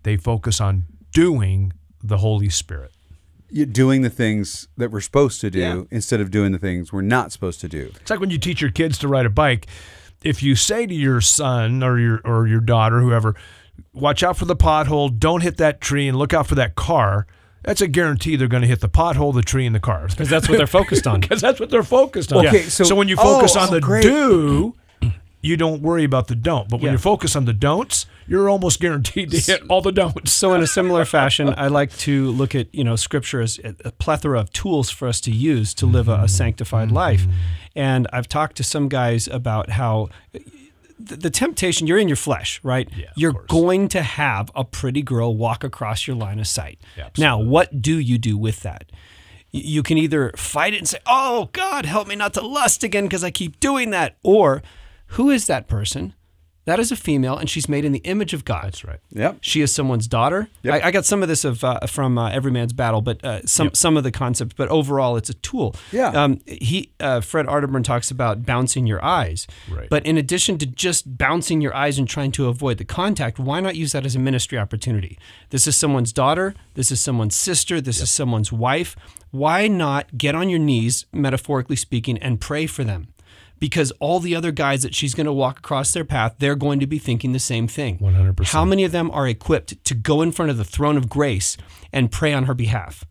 they 0.04 0.18
focus 0.18 0.62
on 0.62 0.84
doing 1.12 1.74
the 2.04 2.18
Holy 2.18 2.50
Spirit. 2.50 2.92
You're 3.52 3.66
doing 3.66 4.02
the 4.02 4.10
things 4.10 4.68
that 4.78 4.92
we're 4.92 5.02
supposed 5.02 5.42
to 5.42 5.50
do 5.50 5.88
instead 5.92 6.22
of 6.22 6.32
doing 6.32 6.52
the 6.52 6.60
things 6.60 6.94
we're 6.94 7.02
not 7.02 7.32
supposed 7.32 7.60
to 7.62 7.68
do. 7.68 7.92
It's 8.02 8.10
like 8.10 8.20
when 8.20 8.30
you 8.30 8.38
teach 8.38 8.62
your 8.62 8.72
kids 8.72 8.98
to 9.00 9.08
ride 9.08 9.26
a 9.26 9.30
bike. 9.30 9.68
If 10.22 10.44
you 10.44 10.56
say 10.56 10.86
to 10.86 10.94
your 10.94 11.22
son 11.22 11.82
or 11.82 11.98
your 11.98 12.22
or 12.26 12.46
your 12.46 12.60
daughter, 12.60 13.00
whoever, 13.00 13.36
watch 13.94 14.22
out 14.22 14.38
for 14.38 14.46
the 14.46 14.56
pothole, 14.56 15.18
don't 15.18 15.42
hit 15.42 15.58
that 15.58 15.82
tree, 15.82 16.08
and 16.08 16.18
look 16.18 16.34
out 16.34 16.48
for 16.48 16.56
that 16.56 16.76
car. 16.76 17.26
That's 17.64 17.82
a 17.82 17.88
guarantee 17.88 18.36
they're 18.36 18.48
going 18.48 18.62
to 18.62 18.68
hit 18.68 18.80
the 18.80 18.90
pothole, 18.90 19.34
the 19.34 19.42
tree, 19.42 19.66
and 19.66 19.76
the 19.76 19.80
car. 19.80 20.08
Because 20.10 20.30
that's 20.30 20.48
what 20.48 20.58
they're 20.58 20.68
focused 20.68 21.08
on. 21.08 21.22
Because 21.22 21.42
that's 21.42 21.60
what 21.60 21.70
they're 21.70 21.84
focused 21.84 22.32
on. 22.34 22.48
Okay, 22.48 22.64
so- 22.64 22.96
when 22.96 23.08
you 23.08 23.16
focus 23.16 23.56
oh, 23.56 23.62
on 23.62 23.70
oh, 23.70 23.72
the 23.72 23.82
great. 23.82 24.04
do, 24.04 24.76
you 25.42 25.56
don't 25.58 25.82
worry 25.82 26.04
about 26.04 26.28
the 26.28 26.36
don't. 26.36 26.68
But 26.70 26.78
when 26.78 26.88
Yeah. 26.88 26.92
you 26.94 26.98
focus 26.98 27.36
on 27.36 27.46
the 27.46 27.54
don'ts, 27.54 28.06
you're 28.28 28.50
almost 28.50 28.80
guaranteed 28.86 29.32
to 29.32 29.40
hit 29.40 29.62
all 29.70 29.82
the 29.82 29.92
don'ts. 29.92 30.32
So, 30.34 30.54
in 30.54 30.62
a 30.62 30.68
similar 30.68 31.06
fashion, 31.06 31.54
I 31.58 31.68
like 31.68 31.96
to 32.00 32.32
look 32.32 32.54
at 32.56 32.74
you 32.74 32.84
know 32.84 32.96
Scripture 32.96 33.42
as 33.42 33.60
a 33.64 33.92
plethora 33.92 34.40
of 34.40 34.52
tools 34.52 34.90
for 34.90 35.08
us 35.08 35.22
to 35.22 35.32
use 35.32 35.74
to 35.76 35.86
live 35.86 36.08
a, 36.10 36.22
a 36.24 36.28
sanctified 36.28 36.92
life. 36.92 37.26
And 37.76 38.08
I've 38.12 38.28
talked 38.28 38.58
to 38.58 38.64
some 38.64 38.90
guys 38.90 39.28
about 39.28 39.70
how 39.72 40.10
the, 41.00 41.16
the 41.16 41.30
temptation 41.30 41.88
you're 41.88 41.98
in 41.98 42.10
your 42.10 42.18
flesh, 42.18 42.60
right? 42.62 42.90
Yeah, 42.96 43.06
you're 43.16 43.32
course. 43.32 43.46
going 43.48 43.88
to 43.90 44.02
have 44.02 44.52
a 44.54 44.66
pretty 44.66 45.02
girl 45.02 45.36
walk 45.38 45.64
across 45.64 46.06
your 46.06 46.18
line 46.18 46.40
of 46.40 46.48
sight. 46.48 46.80
Yeah, 46.98 47.10
now, 47.18 47.40
what 47.40 47.82
do 47.82 47.98
you 47.98 48.18
do 48.18 48.38
with 48.38 48.62
that? 48.64 48.92
You 49.52 49.82
can 49.82 49.98
either 49.98 50.32
fight 50.36 50.74
it 50.74 50.78
and 50.80 50.88
say, 50.90 51.00
"Oh 51.08 51.50
God, 51.54 51.86
help 51.86 52.08
me 52.08 52.16
not 52.16 52.34
to 52.36 52.42
lust 52.42 52.84
again 52.84 53.06
because 53.06 53.24
I 53.24 53.32
keep 53.32 53.60
doing 53.62 53.90
that," 53.92 54.18
or 54.22 54.62
who 55.10 55.30
is 55.30 55.48
that 55.48 55.68
person? 55.68 56.14
That 56.70 56.80
is 56.80 56.92
a 56.92 56.96
female, 56.96 57.36
and 57.36 57.50
she's 57.50 57.68
made 57.68 57.84
in 57.84 57.94
the 57.94 58.00
image 58.00 58.36
of 58.36 58.46
God. 58.46 58.66
That's 58.66 58.86
right. 58.86 59.00
Yep. 59.10 59.40
She 59.42 59.62
is 59.62 59.74
someone's 59.74 60.08
daughter. 60.08 60.50
I, 60.64 60.82
I 60.82 60.92
got 60.92 61.04
some 61.04 61.24
of 61.24 61.28
this 61.28 61.44
of 61.44 61.64
uh, 61.64 61.80
from 61.88 62.16
uh, 62.20 62.30
Every 62.30 62.52
Man's 62.52 62.74
Battle, 62.74 63.02
but 63.02 63.26
uh, 63.26 63.44
some 63.48 63.74
some 63.74 63.98
of 63.98 64.04
the 64.04 64.12
concepts. 64.12 64.54
But 64.54 64.70
overall, 64.70 65.18
it's 65.18 65.32
a 65.32 65.34
tool. 65.34 65.76
Yeah. 65.92 66.10
Um, 66.10 66.42
he 66.46 66.92
uh, 67.00 67.22
Fred 67.22 67.48
Arterburn 67.48 67.84
talks 67.84 68.12
about 68.12 68.46
bouncing 68.46 68.86
your 68.86 69.04
eyes. 69.04 69.48
Right. 69.68 69.90
But 69.90 70.06
in 70.06 70.16
addition 70.16 70.60
to 70.60 70.68
just 70.68 71.18
bouncing 71.18 71.60
your 71.60 71.74
eyes 71.74 71.98
and 71.98 72.08
trying 72.08 72.32
to 72.34 72.48
avoid 72.50 72.78
the 72.78 72.86
contact, 72.86 73.40
why 73.40 73.62
not 73.62 73.76
use 73.76 73.94
that 73.94 74.06
as 74.06 74.16
a 74.16 74.20
ministry 74.20 74.60
opportunity? 74.60 75.18
This 75.50 75.66
is 75.66 75.76
someone's 75.76 76.14
daughter. 76.14 76.54
This 76.76 76.92
is 76.92 77.00
someone's 77.00 77.36
sister. 77.36 77.82
This 77.82 78.00
is 78.00 78.12
someone's 78.12 78.52
wife. 78.52 78.96
Why 79.32 79.68
not 79.68 80.20
get 80.20 80.36
on 80.36 80.50
your 80.50 80.60
knees, 80.60 81.08
metaphorically 81.12 81.78
speaking, 81.78 82.20
and 82.20 82.40
pray 82.40 82.68
for 82.68 82.84
them? 82.84 83.08
Because 83.60 83.92
all 84.00 84.20
the 84.20 84.36
other 84.36 84.52
guys 84.52 84.84
that 84.84 84.96
she's 84.96 85.14
going 85.14 85.26
to 85.26 85.34
walk 85.34 85.60
across 85.60 85.92
their 85.94 86.06
path, 86.06 86.36
they're 86.40 86.56
going 86.56 86.80
to 86.80 86.88
be 86.88 86.98
thinking 86.98 87.34
the 87.34 87.40
same 87.40 87.68
thing. 87.68 87.98
100%. 88.00 88.48
How 88.48 88.66
many 88.66 88.84
of 88.84 88.92
them 88.92 89.12
are 89.12 89.28
equipped 89.28 89.84
to 89.86 89.94
go 89.94 90.22
in 90.22 90.32
front 90.32 90.52
of 90.52 90.58
the 90.58 90.66
throne 90.66 90.98
of 90.98 91.10
grace 91.10 91.58
and 91.92 92.12
pray 92.12 92.34
on 92.34 92.46
her 92.46 92.54
behalf? 92.54 93.06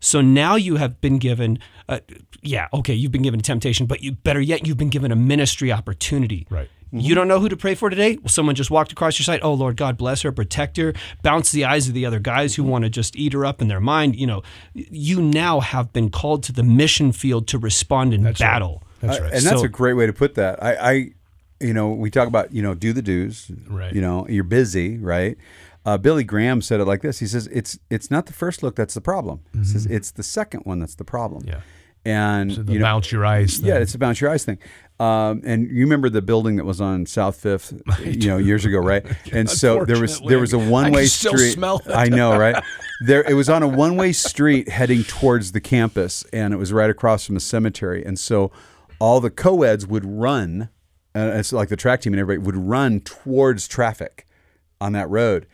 So 0.00 0.20
now 0.20 0.56
you 0.56 0.76
have 0.76 1.00
been 1.00 1.18
given, 1.18 1.58
uh, 1.88 2.00
yeah, 2.42 2.68
okay, 2.74 2.94
you've 2.94 3.12
been 3.12 3.22
given 3.22 3.38
a 3.38 3.42
temptation, 3.42 3.86
but 3.86 4.02
you 4.02 4.12
better 4.12 4.40
yet, 4.40 4.66
you've 4.66 4.76
been 4.76 4.88
given 4.88 5.12
a 5.12 5.16
ministry 5.16 5.70
opportunity. 5.70 6.46
Right. 6.50 6.68
You 6.94 7.14
don't 7.14 7.26
know 7.26 7.40
who 7.40 7.48
to 7.48 7.56
pray 7.56 7.74
for 7.74 7.88
today? 7.88 8.16
Well, 8.16 8.28
someone 8.28 8.54
just 8.54 8.70
walked 8.70 8.92
across 8.92 9.18
your 9.18 9.24
sight. 9.24 9.40
Oh, 9.42 9.54
Lord 9.54 9.78
God, 9.78 9.96
bless 9.96 10.22
her, 10.22 10.32
protect 10.32 10.76
her, 10.76 10.92
bounce 11.22 11.50
the 11.50 11.64
eyes 11.64 11.88
of 11.88 11.94
the 11.94 12.04
other 12.04 12.18
guys 12.18 12.54
who 12.54 12.64
want 12.64 12.84
to 12.84 12.90
just 12.90 13.16
eat 13.16 13.32
her 13.32 13.46
up 13.46 13.62
in 13.62 13.68
their 13.68 13.80
mind. 13.80 14.16
You 14.16 14.26
know, 14.26 14.42
you 14.74 15.22
now 15.22 15.60
have 15.60 15.92
been 15.94 16.10
called 16.10 16.42
to 16.44 16.52
the 16.52 16.62
mission 16.62 17.12
field 17.12 17.48
to 17.48 17.58
respond 17.58 18.12
in 18.12 18.22
That's 18.22 18.40
right. 18.40 18.76
That's 19.02 19.18
I- 19.18 19.22
right. 19.22 19.32
and 19.34 19.42
that's 19.42 19.62
a 19.62 19.68
great 19.68 19.94
way 19.94 20.06
to 20.06 20.12
put 20.12 20.34
that. 20.36 20.62
I, 20.62 20.74
I, 20.74 20.92
you 21.60 21.74
know, 21.74 21.90
we 21.90 22.10
talk 22.10 22.26
about 22.28 22.52
you 22.54 22.62
know 22.62 22.74
do 22.74 22.92
the 22.94 23.02
do's. 23.02 23.50
Right. 23.68 23.92
You 23.92 24.00
know, 24.00 24.26
you're 24.28 24.44
busy, 24.44 24.96
right? 24.98 25.36
Uh, 25.84 25.98
Billy 25.98 26.22
Graham 26.24 26.62
said 26.62 26.80
it 26.80 26.84
like 26.84 27.02
this. 27.02 27.18
He 27.18 27.26
says 27.26 27.48
it's 27.52 27.78
it's 27.90 28.10
not 28.10 28.26
the 28.26 28.32
first 28.32 28.62
look 28.62 28.76
that's 28.76 28.94
the 28.94 29.00
problem. 29.00 29.40
He 29.52 29.64
says 29.64 29.84
it's 29.86 30.10
the 30.12 30.22
second 30.22 30.60
one 30.64 30.78
that's 30.78 30.94
the 30.94 31.04
problem. 31.04 31.42
Mm-hmm. 31.42 31.50
Yeah. 31.50 31.60
And 32.04 32.52
So 32.52 32.62
the 32.64 32.72
you 32.72 32.78
know, 32.80 32.84
bounce 32.84 33.12
your 33.12 33.24
eyes. 33.24 33.58
Thing. 33.58 33.68
yeah, 33.68 33.76
it's 33.78 33.94
a 33.94 33.98
bounce 33.98 34.20
your 34.20 34.28
eyes 34.30 34.44
thing. 34.44 34.58
Um, 34.98 35.40
and 35.44 35.68
you 35.70 35.80
remember 35.84 36.08
the 36.10 36.22
building 36.22 36.56
that 36.56 36.64
was 36.64 36.80
on 36.80 37.06
South 37.06 37.36
Fifth, 37.36 37.80
you 38.04 38.28
know, 38.28 38.38
years 38.38 38.64
ago, 38.64 38.78
right? 38.78 39.04
And 39.32 39.48
so 39.48 39.84
there 39.84 40.00
was 40.00 40.20
there 40.20 40.40
was 40.40 40.52
a 40.52 40.58
one 40.58 40.90
way 40.92 41.06
street. 41.06 41.56
I 41.88 42.08
know, 42.08 42.36
right? 42.46 42.60
There, 43.04 43.22
it 43.28 43.34
was 43.34 43.48
on 43.48 43.62
a 43.62 43.68
one 43.68 43.96
way 43.96 44.12
street 44.12 44.68
heading 44.68 45.04
towards 45.04 45.52
the 45.52 45.60
campus, 45.60 46.24
and 46.32 46.52
it 46.52 46.56
was 46.56 46.72
right 46.72 46.90
across 46.90 47.24
from 47.26 47.36
a 47.36 47.40
cemetery. 47.40 48.04
And 48.04 48.18
so 48.18 48.50
all 49.02 49.18
the 49.20 49.30
co-eds 49.30 49.84
would 49.84 50.04
run, 50.06 50.68
uh, 51.16 51.32
it's 51.34 51.52
like 51.52 51.68
the 51.68 51.76
track 51.76 52.00
team 52.02 52.12
and 52.12 52.20
everybody 52.20 52.46
would 52.46 52.56
run 52.56 53.00
towards 53.00 53.66
traffic 53.66 54.26
on 54.80 54.92
that 54.92 55.10
road. 55.10 55.44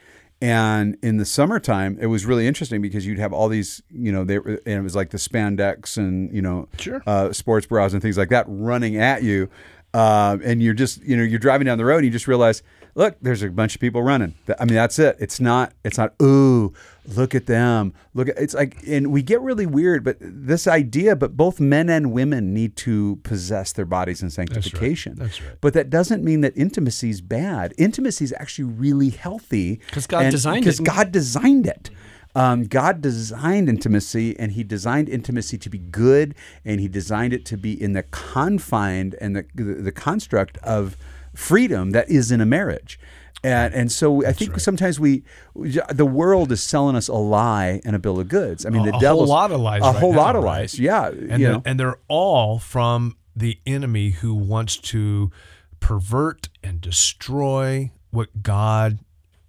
And 0.42 0.98
in 1.02 1.16
the 1.16 1.24
summertime, 1.24 1.96
it 1.98 2.06
was 2.08 2.26
really 2.26 2.46
interesting 2.46 2.82
because 2.82 3.06
you'd 3.06 3.18
have 3.18 3.32
all 3.32 3.48
these, 3.48 3.82
you 3.90 4.12
know, 4.12 4.22
they 4.22 4.36
and 4.36 4.58
it 4.66 4.82
was 4.82 4.94
like 4.94 5.08
the 5.10 5.16
spandex 5.18 5.96
and 5.96 6.30
you 6.32 6.42
know, 6.42 6.68
Sure. 6.78 7.02
uh, 7.06 7.32
sports 7.32 7.66
bras 7.66 7.94
and 7.94 8.02
things 8.02 8.18
like 8.18 8.28
that 8.28 8.44
running 8.48 8.98
at 8.98 9.22
you, 9.22 9.48
uh, 9.94 10.36
and 10.44 10.62
you're 10.62 10.74
just, 10.74 11.02
you 11.02 11.16
know, 11.16 11.22
you're 11.22 11.38
driving 11.40 11.64
down 11.64 11.78
the 11.78 11.84
road 11.86 11.96
and 11.96 12.04
you 12.04 12.10
just 12.10 12.28
realize, 12.28 12.62
look, 12.98 13.16
there's 13.22 13.44
a 13.44 13.48
bunch 13.48 13.76
of 13.76 13.80
people 13.80 14.02
running. 14.02 14.34
I 14.58 14.64
mean, 14.64 14.74
that's 14.74 14.98
it. 14.98 15.16
It's 15.20 15.38
not, 15.40 15.72
it's 15.84 15.96
not. 15.96 16.14
Ooh, 16.20 16.74
look 17.14 17.32
at 17.32 17.46
them. 17.46 17.94
Look, 18.12 18.28
at, 18.28 18.36
it's 18.36 18.54
like, 18.54 18.76
and 18.88 19.12
we 19.12 19.22
get 19.22 19.40
really 19.40 19.66
weird, 19.66 20.02
but 20.02 20.16
this 20.20 20.66
idea, 20.66 21.14
but 21.14 21.36
both 21.36 21.60
men 21.60 21.88
and 21.88 22.10
women 22.12 22.52
need 22.52 22.74
to 22.78 23.20
possess 23.22 23.72
their 23.72 23.84
bodies 23.84 24.20
in 24.20 24.30
sanctification. 24.30 25.14
That's 25.14 25.20
right. 25.20 25.28
That's 25.28 25.42
right. 25.52 25.60
But 25.60 25.74
that 25.74 25.90
doesn't 25.90 26.24
mean 26.24 26.40
that 26.40 26.54
intimacy 26.56 27.10
is 27.10 27.20
bad. 27.20 27.72
Intimacy 27.78 28.24
is 28.24 28.34
actually 28.36 28.64
really 28.64 29.10
healthy 29.10 29.80
'Cause 29.92 30.08
God 30.08 30.24
and- 30.24 30.32
designed 30.32 30.58
it. 30.58 30.60
Because 30.64 30.80
God 30.80 31.12
designed 31.12 31.68
it. 31.68 31.90
Um, 32.34 32.64
God 32.64 33.00
designed 33.00 33.68
intimacy, 33.68 34.38
and 34.38 34.52
He 34.52 34.64
designed 34.64 35.08
intimacy 35.08 35.56
to 35.58 35.70
be 35.70 35.78
good, 35.78 36.34
and 36.64 36.80
He 36.80 36.88
designed 36.88 37.32
it 37.32 37.44
to 37.46 37.56
be 37.56 37.80
in 37.80 37.92
the 37.92 38.02
confined 38.02 39.14
and 39.20 39.36
the 39.36 39.44
the, 39.54 39.62
the 39.74 39.92
construct 39.92 40.58
of 40.58 40.96
freedom 41.38 41.92
that 41.92 42.10
is 42.10 42.30
in 42.32 42.40
a 42.40 42.46
marriage. 42.46 42.98
And, 43.44 43.72
and 43.72 43.92
so 43.92 44.26
I 44.26 44.32
think 44.32 44.58
sometimes 44.58 44.98
we, 44.98 45.22
the 45.54 46.04
world 46.04 46.50
is 46.50 46.60
selling 46.60 46.96
us 46.96 47.06
a 47.06 47.14
lie 47.14 47.80
and 47.84 47.94
a 47.94 47.98
bill 48.00 48.18
of 48.18 48.28
goods. 48.28 48.66
I 48.66 48.70
mean, 48.70 48.88
A- 48.88 48.98
the 48.98 49.06
a 49.06 49.10
whole 49.10 49.26
lot 49.26 49.52
of 49.52 49.60
lies 49.60 49.82
a 49.82 49.86
right 49.86 49.96
whole 49.96 50.12
now, 50.12 50.18
lot 50.18 50.34
of 50.36 50.42
right? 50.42 50.60
lies. 50.62 50.78
Yeah, 50.78 51.08
and 51.08 51.42
know. 51.42 51.62
and 51.64 51.78
they're 51.78 52.00
all 52.08 52.58
from 52.58 53.16
the 53.36 53.60
enemy 53.64 54.10
who 54.10 54.34
wants 54.34 54.76
to 54.76 55.30
pervert 55.78 56.48
and 56.64 56.80
destroy 56.80 57.92
what 58.10 58.42
God 58.42 58.98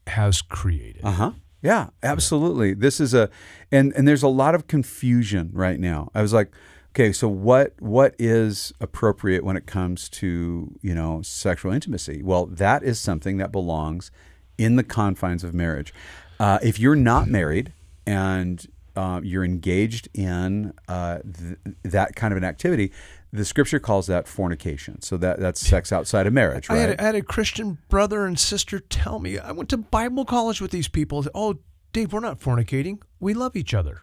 has 0.06 0.44
created. 0.44 1.02
Uh 1.04 1.12
huh. 1.12 1.32
Yeah, 1.64 1.90
absolutely. 2.04 2.76
This 2.76 3.00
is 3.00 3.16
a, 3.16 3.30
and 3.72 3.92
and 3.96 4.08
there's 4.08 4.24
a 4.24 4.28
lot 4.28 4.54
of 4.54 4.68
confusion 4.68 5.50
right 5.52 5.80
now. 5.80 6.12
I 6.14 6.22
was 6.22 6.32
like, 6.32 6.52
okay, 6.94 7.12
so 7.12 7.28
what 7.28 7.74
what 7.80 8.16
is 8.20 8.74
appropriate 8.80 9.44
when 9.44 9.58
it 9.58 9.66
comes 9.66 10.10
to 10.10 10.78
you 10.82 10.96
know 10.96 11.22
sexual 11.22 11.72
intimacy? 11.72 12.22
Well, 12.24 12.46
that 12.48 12.84
is 12.84 13.00
something 13.00 13.38
that 13.38 13.52
belongs 13.52 14.12
in 14.58 14.76
the 14.76 14.84
confines 14.84 15.44
of 15.44 15.54
marriage. 15.54 15.94
Uh, 16.40 16.60
if 16.62 16.80
you're 16.80 16.96
not 16.96 17.28
married 17.28 17.74
and 18.06 18.66
uh, 18.96 19.22
you're 19.24 19.46
engaged 19.46 20.10
in 20.14 20.74
uh, 20.88 21.20
th- 21.20 21.58
that 21.84 22.16
kind 22.16 22.34
of 22.34 22.38
an 22.38 22.44
activity, 22.44 22.92
the 23.32 23.46
scripture 23.46 23.80
calls 23.80 24.08
that 24.08 24.28
fornication. 24.28 25.02
So 25.02 25.18
that 25.18 25.40
that's 25.40 25.62
sex 25.62 25.92
outside 25.92 26.28
of 26.28 26.34
marriage, 26.34 26.70
I, 26.70 26.74
right? 26.74 26.80
had 26.80 26.90
a, 26.90 27.02
I 27.02 27.06
had 27.06 27.16
a 27.16 27.22
Christian 27.22 27.78
brother 27.88 28.26
and 28.26 28.38
sister 28.40 28.80
tell 28.80 29.20
me, 29.20 29.38
I 29.38 29.52
went 29.52 29.70
to 29.70 29.78
Bible 29.78 30.26
college 30.26 30.62
with 30.62 30.72
these 30.72 30.88
people. 30.88 31.26
Oh, 31.34 31.60
Dave, 31.94 32.14
we're 32.14 32.20
not 32.20 32.40
fornicating. 32.40 33.02
We 33.20 33.34
love 33.34 33.56
each 33.56 33.74
other. 33.74 34.02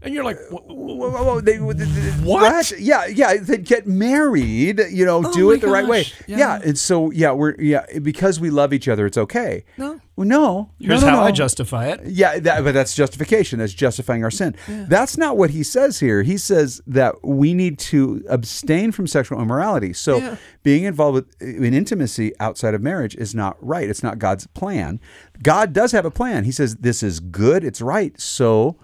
And 0.00 0.14
you're 0.14 0.22
like, 0.24 0.38
"Wha- 0.50 0.60
Whoa, 0.60 1.10
whoa, 1.10 1.24
whoa, 1.24 1.40
they, 1.40 1.56
they- 1.58 1.72
they- 1.84 2.10
What? 2.24 2.72
Yeah, 2.78 3.06
yeah. 3.06 3.34
They'd 3.40 3.64
get 3.64 3.86
married. 3.86 4.80
You 4.90 5.04
know, 5.04 5.22
Oh 5.24 5.32
do 5.32 5.50
it 5.50 5.60
the 5.60 5.68
right 5.68 5.86
way. 5.86 6.06
Yeah. 6.26 6.38
yeah. 6.38 6.60
and 6.64 6.78
so 6.78 7.10
yeah, 7.10 7.32
we're 7.32 7.54
yeah 7.60 7.84
because 8.02 8.38
we 8.40 8.50
love 8.50 8.72
each 8.72 8.88
other. 8.88 9.06
It's 9.06 9.18
okay. 9.18 9.64
No. 9.76 10.00
Well, 10.16 10.26
no. 10.26 10.70
Here's 10.80 11.02
no, 11.02 11.10
no, 11.10 11.16
how 11.18 11.22
I 11.24 11.30
justify 11.30 11.86
it. 11.90 12.00
Yeah, 12.04 12.40
that, 12.40 12.64
but 12.64 12.74
that's 12.74 12.92
justification. 12.94 13.60
That's 13.60 13.72
justifying 13.72 14.24
our 14.24 14.32
sin. 14.32 14.56
That's 14.66 15.16
not 15.16 15.36
what 15.36 15.50
he 15.50 15.62
says 15.62 16.00
here. 16.00 16.24
He 16.24 16.36
says 16.38 16.80
that 16.88 17.24
we 17.24 17.54
need 17.54 17.78
to 17.80 18.24
abstain 18.28 18.90
from 18.90 19.06
sexual 19.06 19.40
immorality. 19.40 19.92
So 19.92 20.36
being 20.64 20.82
involved 20.84 21.14
with, 21.14 21.26
uh, 21.40 21.64
in 21.64 21.72
intimacy 21.72 22.32
outside 22.40 22.74
of 22.74 22.82
marriage 22.82 23.14
is 23.14 23.32
not 23.32 23.56
right. 23.64 23.88
It's 23.88 24.02
not 24.02 24.18
God's 24.18 24.48
plan. 24.48 24.98
God 25.42 25.72
does 25.72 25.92
have 25.92 26.04
a 26.04 26.10
plan. 26.10 26.42
He 26.44 26.52
says 26.52 26.76
this 26.76 27.02
is 27.04 27.20
good. 27.20 27.62
It's 27.62 27.80
right. 27.80 28.20
So 28.20 28.76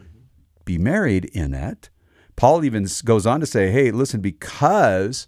be 0.64 0.78
married 0.78 1.26
in 1.26 1.54
it. 1.54 1.90
Paul 2.36 2.64
even 2.64 2.86
goes 3.04 3.26
on 3.26 3.40
to 3.40 3.46
say, 3.46 3.70
"Hey, 3.70 3.90
listen, 3.90 4.20
because." 4.20 5.26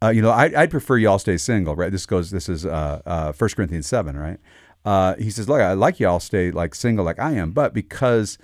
Uh, 0.00 0.10
you 0.10 0.22
know, 0.22 0.30
I, 0.30 0.52
I'd 0.56 0.70
prefer 0.70 0.96
you 0.96 1.08
all 1.08 1.18
stay 1.18 1.36
single, 1.36 1.74
right? 1.74 1.90
This 1.90 2.06
goes. 2.06 2.30
This 2.30 2.48
is 2.48 2.64
uh, 2.64 3.02
uh, 3.04 3.32
1 3.32 3.50
Corinthians 3.56 3.88
seven, 3.88 4.16
right? 4.16 4.38
Uh, 4.84 5.16
he 5.16 5.28
says, 5.28 5.48
"Look, 5.48 5.60
I 5.60 5.72
like 5.72 5.98
you 5.98 6.06
all 6.06 6.20
stay 6.20 6.52
like 6.52 6.76
single, 6.76 7.04
like 7.04 7.18
I 7.18 7.32
am, 7.32 7.50
but 7.50 7.74
because 7.74 8.38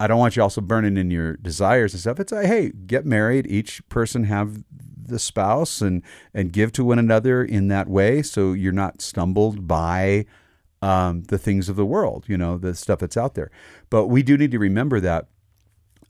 I 0.00 0.06
don't 0.06 0.18
want 0.18 0.36
you 0.36 0.42
also 0.42 0.60
burning 0.60 0.96
in 0.96 1.10
your 1.10 1.36
desires 1.36 1.94
and 1.94 2.00
stuff. 2.00 2.18
It's 2.18 2.32
like, 2.32 2.46
hey, 2.46 2.72
get 2.86 3.06
married. 3.06 3.46
Each 3.46 3.86
person 3.88 4.24
have 4.24 4.64
the 5.06 5.18
spouse 5.18 5.80
and 5.80 6.02
and 6.32 6.52
give 6.52 6.72
to 6.72 6.84
one 6.84 6.98
another 6.98 7.44
in 7.44 7.68
that 7.68 7.88
way, 7.88 8.22
so 8.22 8.52
you're 8.52 8.72
not 8.72 9.00
stumbled 9.00 9.68
by 9.68 10.26
um, 10.82 11.22
the 11.24 11.38
things 11.38 11.68
of 11.68 11.76
the 11.76 11.86
world. 11.86 12.24
You 12.26 12.36
know, 12.36 12.58
the 12.58 12.74
stuff 12.74 12.98
that's 12.98 13.16
out 13.16 13.34
there. 13.34 13.50
But 13.88 14.08
we 14.08 14.22
do 14.22 14.36
need 14.36 14.50
to 14.50 14.58
remember 14.58 15.00
that 15.00 15.28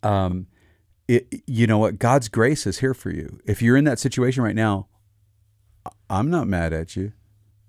um, 0.05 0.47
it, 1.09 1.43
you 1.47 1.67
know 1.67 1.79
what? 1.79 1.99
God's 1.99 2.29
grace 2.29 2.67
is 2.67 2.79
here 2.79 2.95
for 2.95 3.11
you. 3.11 3.41
If 3.45 3.61
you're 3.61 3.77
in 3.77 3.85
that 3.85 3.99
situation 3.99 4.43
right 4.43 4.55
now, 4.55 4.87
I'm 6.09 6.31
not 6.31 6.47
mad 6.47 6.73
at 6.73 6.97
you. 6.97 7.13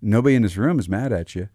Nobody 0.02 0.36
in 0.36 0.42
this 0.42 0.58
room 0.58 0.80
is 0.80 0.88
mad 0.88 1.12
at 1.12 1.36
you. 1.36 1.50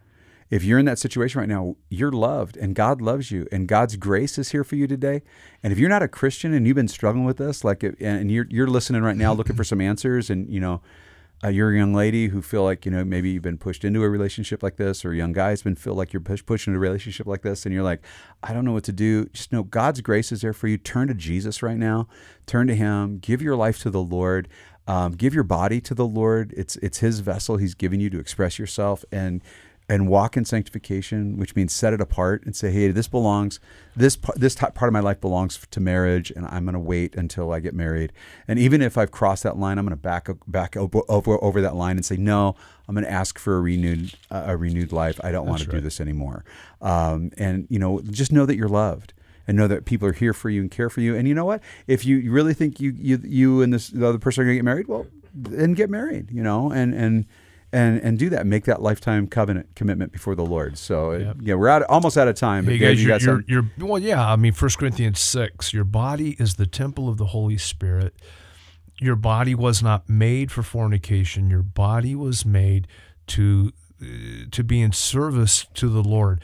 If 0.51 0.65
you're 0.65 0.81
in 0.81 0.87
that 0.87 0.99
situation 0.99 1.39
right 1.39 1.49
now, 1.49 1.77
you're 1.89 2.11
loved 2.11 2.57
and 2.57 2.75
God 2.75 3.01
loves 3.01 3.31
you 3.31 3.47
and 3.53 3.69
God's 3.69 3.95
grace 3.95 4.37
is 4.37 4.51
here 4.51 4.65
for 4.65 4.75
you 4.75 4.89
today. 4.89 5.23
And 5.63 5.73
if 5.73 5.79
you're 5.79 5.89
not 5.89 6.03
a 6.03 6.09
Christian 6.09 6.53
and 6.53 6.67
you've 6.67 6.75
been 6.75 6.89
struggling 6.89 7.25
with 7.25 7.37
this, 7.37 7.63
like, 7.63 7.85
and 7.85 8.33
you're, 8.33 8.47
you're 8.51 8.67
listening 8.67 9.03
right 9.03 9.17
now 9.17 9.33
looking 9.33 9.55
for 9.55 9.63
some 9.63 9.81
answers 9.81 10.29
and, 10.29 10.53
you 10.53 10.59
know, 10.59 10.83
uh, 11.43 11.49
you're 11.49 11.73
a 11.73 11.77
young 11.77 11.95
lady 11.95 12.29
who 12.29 12.43
feel 12.43 12.63
like 12.65 12.85
you 12.85 12.91
know 12.91 13.05
maybe 13.05 13.31
you've 13.31 13.43
been 13.43 13.57
pushed 13.57 13.85
into 13.85 14.03
a 14.03 14.09
relationship 14.09 14.63
like 14.63 14.77
this, 14.77 15.05
or 15.05 15.13
a 15.13 15.17
young 15.17 15.33
guy's 15.33 15.63
been 15.63 15.75
feel 15.75 15.95
like 15.95 16.13
you're 16.13 16.21
push, 16.21 16.45
pushed 16.45 16.67
into 16.67 16.77
a 16.77 16.81
relationship 16.81 17.27
like 17.27 17.43
this, 17.43 17.65
and 17.65 17.75
you're 17.75 17.85
like, 17.85 18.03
I 18.43 18.53
don't 18.53 18.65
know 18.65 18.73
what 18.73 18.85
to 18.85 18.93
do. 18.93 19.27
Just 19.27 19.53
know 19.53 19.63
God's 19.63 20.03
grace 20.03 20.33
is 20.33 20.43
there 20.43 20.53
for 20.53 20.69
you. 20.69 20.77
Turn 20.77 21.09
to 21.09 21.15
Jesus 21.15 21.63
right 21.63 21.79
now. 21.79 22.09
Turn 22.47 22.67
to 22.67 22.75
Him. 22.75 23.19
Give 23.19 23.41
your 23.41 23.57
life 23.57 23.79
to 23.81 23.91
the 23.91 24.03
Lord. 24.03 24.49
Um, 24.87 25.13
give 25.13 25.33
your 25.35 25.45
body 25.45 25.81
to 25.83 25.95
the 25.95 26.07
Lord. 26.07 26.53
It's 26.57 26.77
it's 26.77 26.99
His 26.99 27.21
vessel. 27.21 27.57
He's 27.57 27.75
given 27.75 28.01
you 28.01 28.11
to 28.11 28.19
express 28.19 28.59
yourself 28.59 29.05
and 29.11 29.43
and 29.91 30.07
walk 30.07 30.37
in 30.37 30.45
sanctification, 30.45 31.37
which 31.37 31.57
means 31.57 31.73
set 31.73 31.93
it 31.93 32.01
apart 32.01 32.45
and 32.45 32.55
say, 32.55 32.71
"Hey, 32.71 32.93
this 32.93 33.09
belongs. 33.09 33.59
This 33.97 34.17
this 34.37 34.55
t- 34.55 34.67
part 34.73 34.89
of 34.89 34.93
my 34.93 35.01
life 35.01 35.21
belongs 35.21 35.67
to 35.69 35.81
marriage, 35.81 36.31
and 36.31 36.47
I'm 36.47 36.65
going 36.65 36.75
to 36.75 36.79
wait 36.79 37.17
until 37.17 37.53
I 37.53 37.59
get 37.59 37.75
married. 37.75 38.13
And 38.47 38.57
even 38.57 38.83
if 38.83 38.97
I've 38.97 39.11
crossed 39.11 39.43
that 39.43 39.59
line, 39.59 39.79
I'm 39.79 39.85
going 39.85 39.97
to 39.97 40.01
back 40.01 40.29
back 40.47 40.77
over, 40.77 41.01
over 41.09 41.43
over 41.43 41.61
that 41.61 41.75
line 41.75 41.97
and 41.97 42.05
say, 42.05 42.17
no, 42.17 42.55
I'm 42.87 42.95
going 42.95 43.05
to 43.05 43.11
ask 43.11 43.37
for 43.37 43.57
a 43.57 43.61
renewed 43.61 44.15
uh, 44.31 44.45
a 44.47 44.57
renewed 44.57 44.93
life. 44.93 45.19
I 45.25 45.33
don't 45.33 45.49
want 45.49 45.63
to 45.63 45.69
do 45.69 45.81
this 45.81 46.01
anymore. 46.01 46.45
Um, 46.81 47.33
and 47.37 47.67
you 47.69 47.81
know, 47.81 48.01
just 48.01 48.31
know 48.31 48.47
that 48.47 48.57
you're 48.57 48.69
loved." 48.69 49.13
And 49.49 49.57
know 49.57 49.67
that 49.67 49.85
people 49.85 50.07
are 50.07 50.13
here 50.13 50.33
for 50.33 50.49
you 50.49 50.61
and 50.61 50.71
care 50.71 50.89
for 50.89 51.01
you. 51.01 51.17
And 51.17 51.27
you 51.27 51.35
know 51.35 51.47
what? 51.47 51.61
If 51.89 52.05
you 52.05 52.19
you 52.19 52.31
really 52.31 52.55
think 52.55 52.79
you 52.79 52.95
you 52.97 53.19
you 53.25 53.63
and 53.63 53.73
this 53.73 53.89
the 53.89 54.07
other 54.07 54.19
person 54.19 54.43
are 54.43 54.45
going 54.45 54.55
to 54.55 54.59
get 54.59 54.65
married, 54.65 54.87
well, 54.87 55.07
then 55.35 55.73
get 55.73 55.91
married. 55.91 56.31
You 56.31 56.45
know, 56.45 56.71
and 56.71 56.95
and 56.95 57.27
and 57.73 58.01
and 58.01 58.19
do 58.19 58.29
that. 58.31 58.47
Make 58.47 58.65
that 58.65 58.83
lifetime 58.83 59.27
covenant 59.27 59.75
commitment 59.75 60.13
before 60.13 60.35
the 60.35 60.45
Lord. 60.45 60.77
So 60.79 61.13
uh, 61.13 61.35
yeah, 61.41 61.55
we're 61.55 61.69
out 61.69 61.83
almost 61.85 62.17
out 62.19 62.29
of 62.29 62.35
time. 62.35 62.65
But 62.65 62.75
Hey 62.75 62.79
guys, 62.79 63.03
you 63.03 63.09
you're, 63.09 63.19
got 63.19 63.23
you're, 63.23 63.45
you're 63.47 63.89
well, 63.89 64.01
yeah. 64.01 64.27
I 64.27 64.37
mean, 64.37 64.53
First 64.53 64.79
Corinthians 64.79 65.21
six. 65.21 65.73
Your 65.73 65.85
body 65.85 66.37
is 66.39 66.55
the 66.55 66.67
temple 66.67 67.09
of 67.09 67.17
the 67.17 67.27
Holy 67.27 67.59
Spirit. 67.59 68.15
Your 69.01 69.17
body 69.17 69.55
was 69.55 69.83
not 69.83 70.09
made 70.09 70.53
for 70.53 70.63
fornication. 70.63 71.49
Your 71.49 71.63
body 71.63 72.15
was 72.15 72.45
made 72.45 72.87
to 73.29 73.73
uh, 74.03 74.07
to 74.51 74.65
be 74.65 74.81
in 74.81 74.93
service 74.93 75.67
to 75.75 75.89
the 75.89 76.03
Lord. 76.03 76.41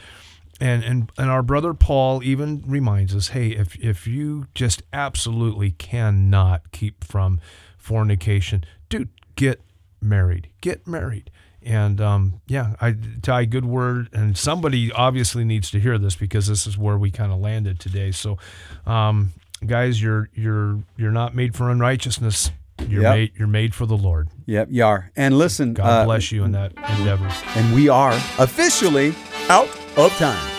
And 0.58 0.82
and 0.84 1.12
and 1.18 1.28
our 1.28 1.42
brother 1.42 1.74
Paul 1.74 2.22
even 2.22 2.62
reminds 2.66 3.14
us, 3.14 3.28
hey, 3.28 3.48
if 3.48 3.76
if 3.76 4.06
you 4.06 4.46
just 4.54 4.82
absolutely 4.92 5.72
cannot 5.72 6.72
keep 6.72 7.04
from 7.04 7.40
fornication, 7.76 8.64
dude, 8.88 9.10
get 9.34 9.60
married. 10.06 10.48
Get 10.60 10.86
married. 10.86 11.30
And 11.62 12.00
um, 12.00 12.40
yeah, 12.46 12.74
I 12.80 12.94
Ty, 13.22 13.46
good 13.46 13.64
word. 13.64 14.08
And 14.12 14.38
somebody 14.38 14.92
obviously 14.92 15.44
needs 15.44 15.70
to 15.72 15.80
hear 15.80 15.98
this 15.98 16.14
because 16.14 16.46
this 16.46 16.66
is 16.66 16.78
where 16.78 16.96
we 16.96 17.10
kind 17.10 17.32
of 17.32 17.40
landed 17.40 17.80
today. 17.80 18.12
So, 18.12 18.38
um, 18.86 19.32
guys, 19.66 20.00
you're 20.00 20.30
you're 20.34 20.78
you're 20.96 21.10
not 21.10 21.34
made 21.34 21.56
for 21.56 21.68
unrighteousness. 21.70 22.52
You're 22.88 23.02
Yep. 23.02 23.14
made 23.14 23.32
you're 23.36 23.48
made 23.48 23.74
for 23.74 23.84
the 23.84 23.96
Lord. 23.96 24.28
Yep, 24.46 24.68
you 24.70 24.84
are. 24.84 25.10
And 25.16 25.36
listen, 25.38 25.72
God 25.74 25.86
uh, 26.02 26.04
bless 26.04 26.30
you 26.30 26.44
in 26.44 26.52
that 26.52 26.72
endeavor. 26.98 27.28
and 27.58 27.74
we 27.74 27.88
are 27.88 28.12
officially 28.38 29.12
out 29.48 29.68
of 29.96 30.12
time. 30.18 30.52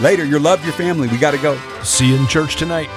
Later, 0.00 0.24
your 0.24 0.40
love, 0.40 0.64
your 0.64 0.72
family. 0.72 1.08
We 1.08 1.18
got 1.18 1.32
to 1.32 1.38
go. 1.38 1.58
See 1.82 2.06
you 2.08 2.16
in 2.16 2.26
church 2.28 2.56
tonight. 2.56 2.88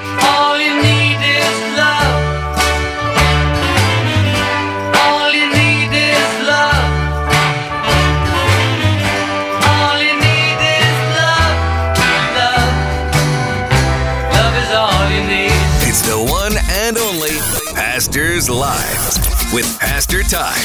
Pastors 18.43 18.59
Live 18.59 19.53
with 19.53 19.79
Pastor 19.79 20.21
Ty, 20.21 20.57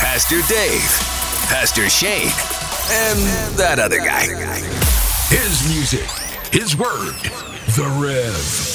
Pastor 0.00 0.40
Dave, 0.52 0.80
Pastor 1.46 1.88
Shane, 1.88 2.26
and 2.90 3.56
that 3.56 3.78
other 3.78 3.98
guy. 3.98 4.26
His 5.28 5.68
music, 5.68 6.10
his 6.52 6.76
word, 6.76 7.14
the 7.76 7.86
Rev. 8.02 8.73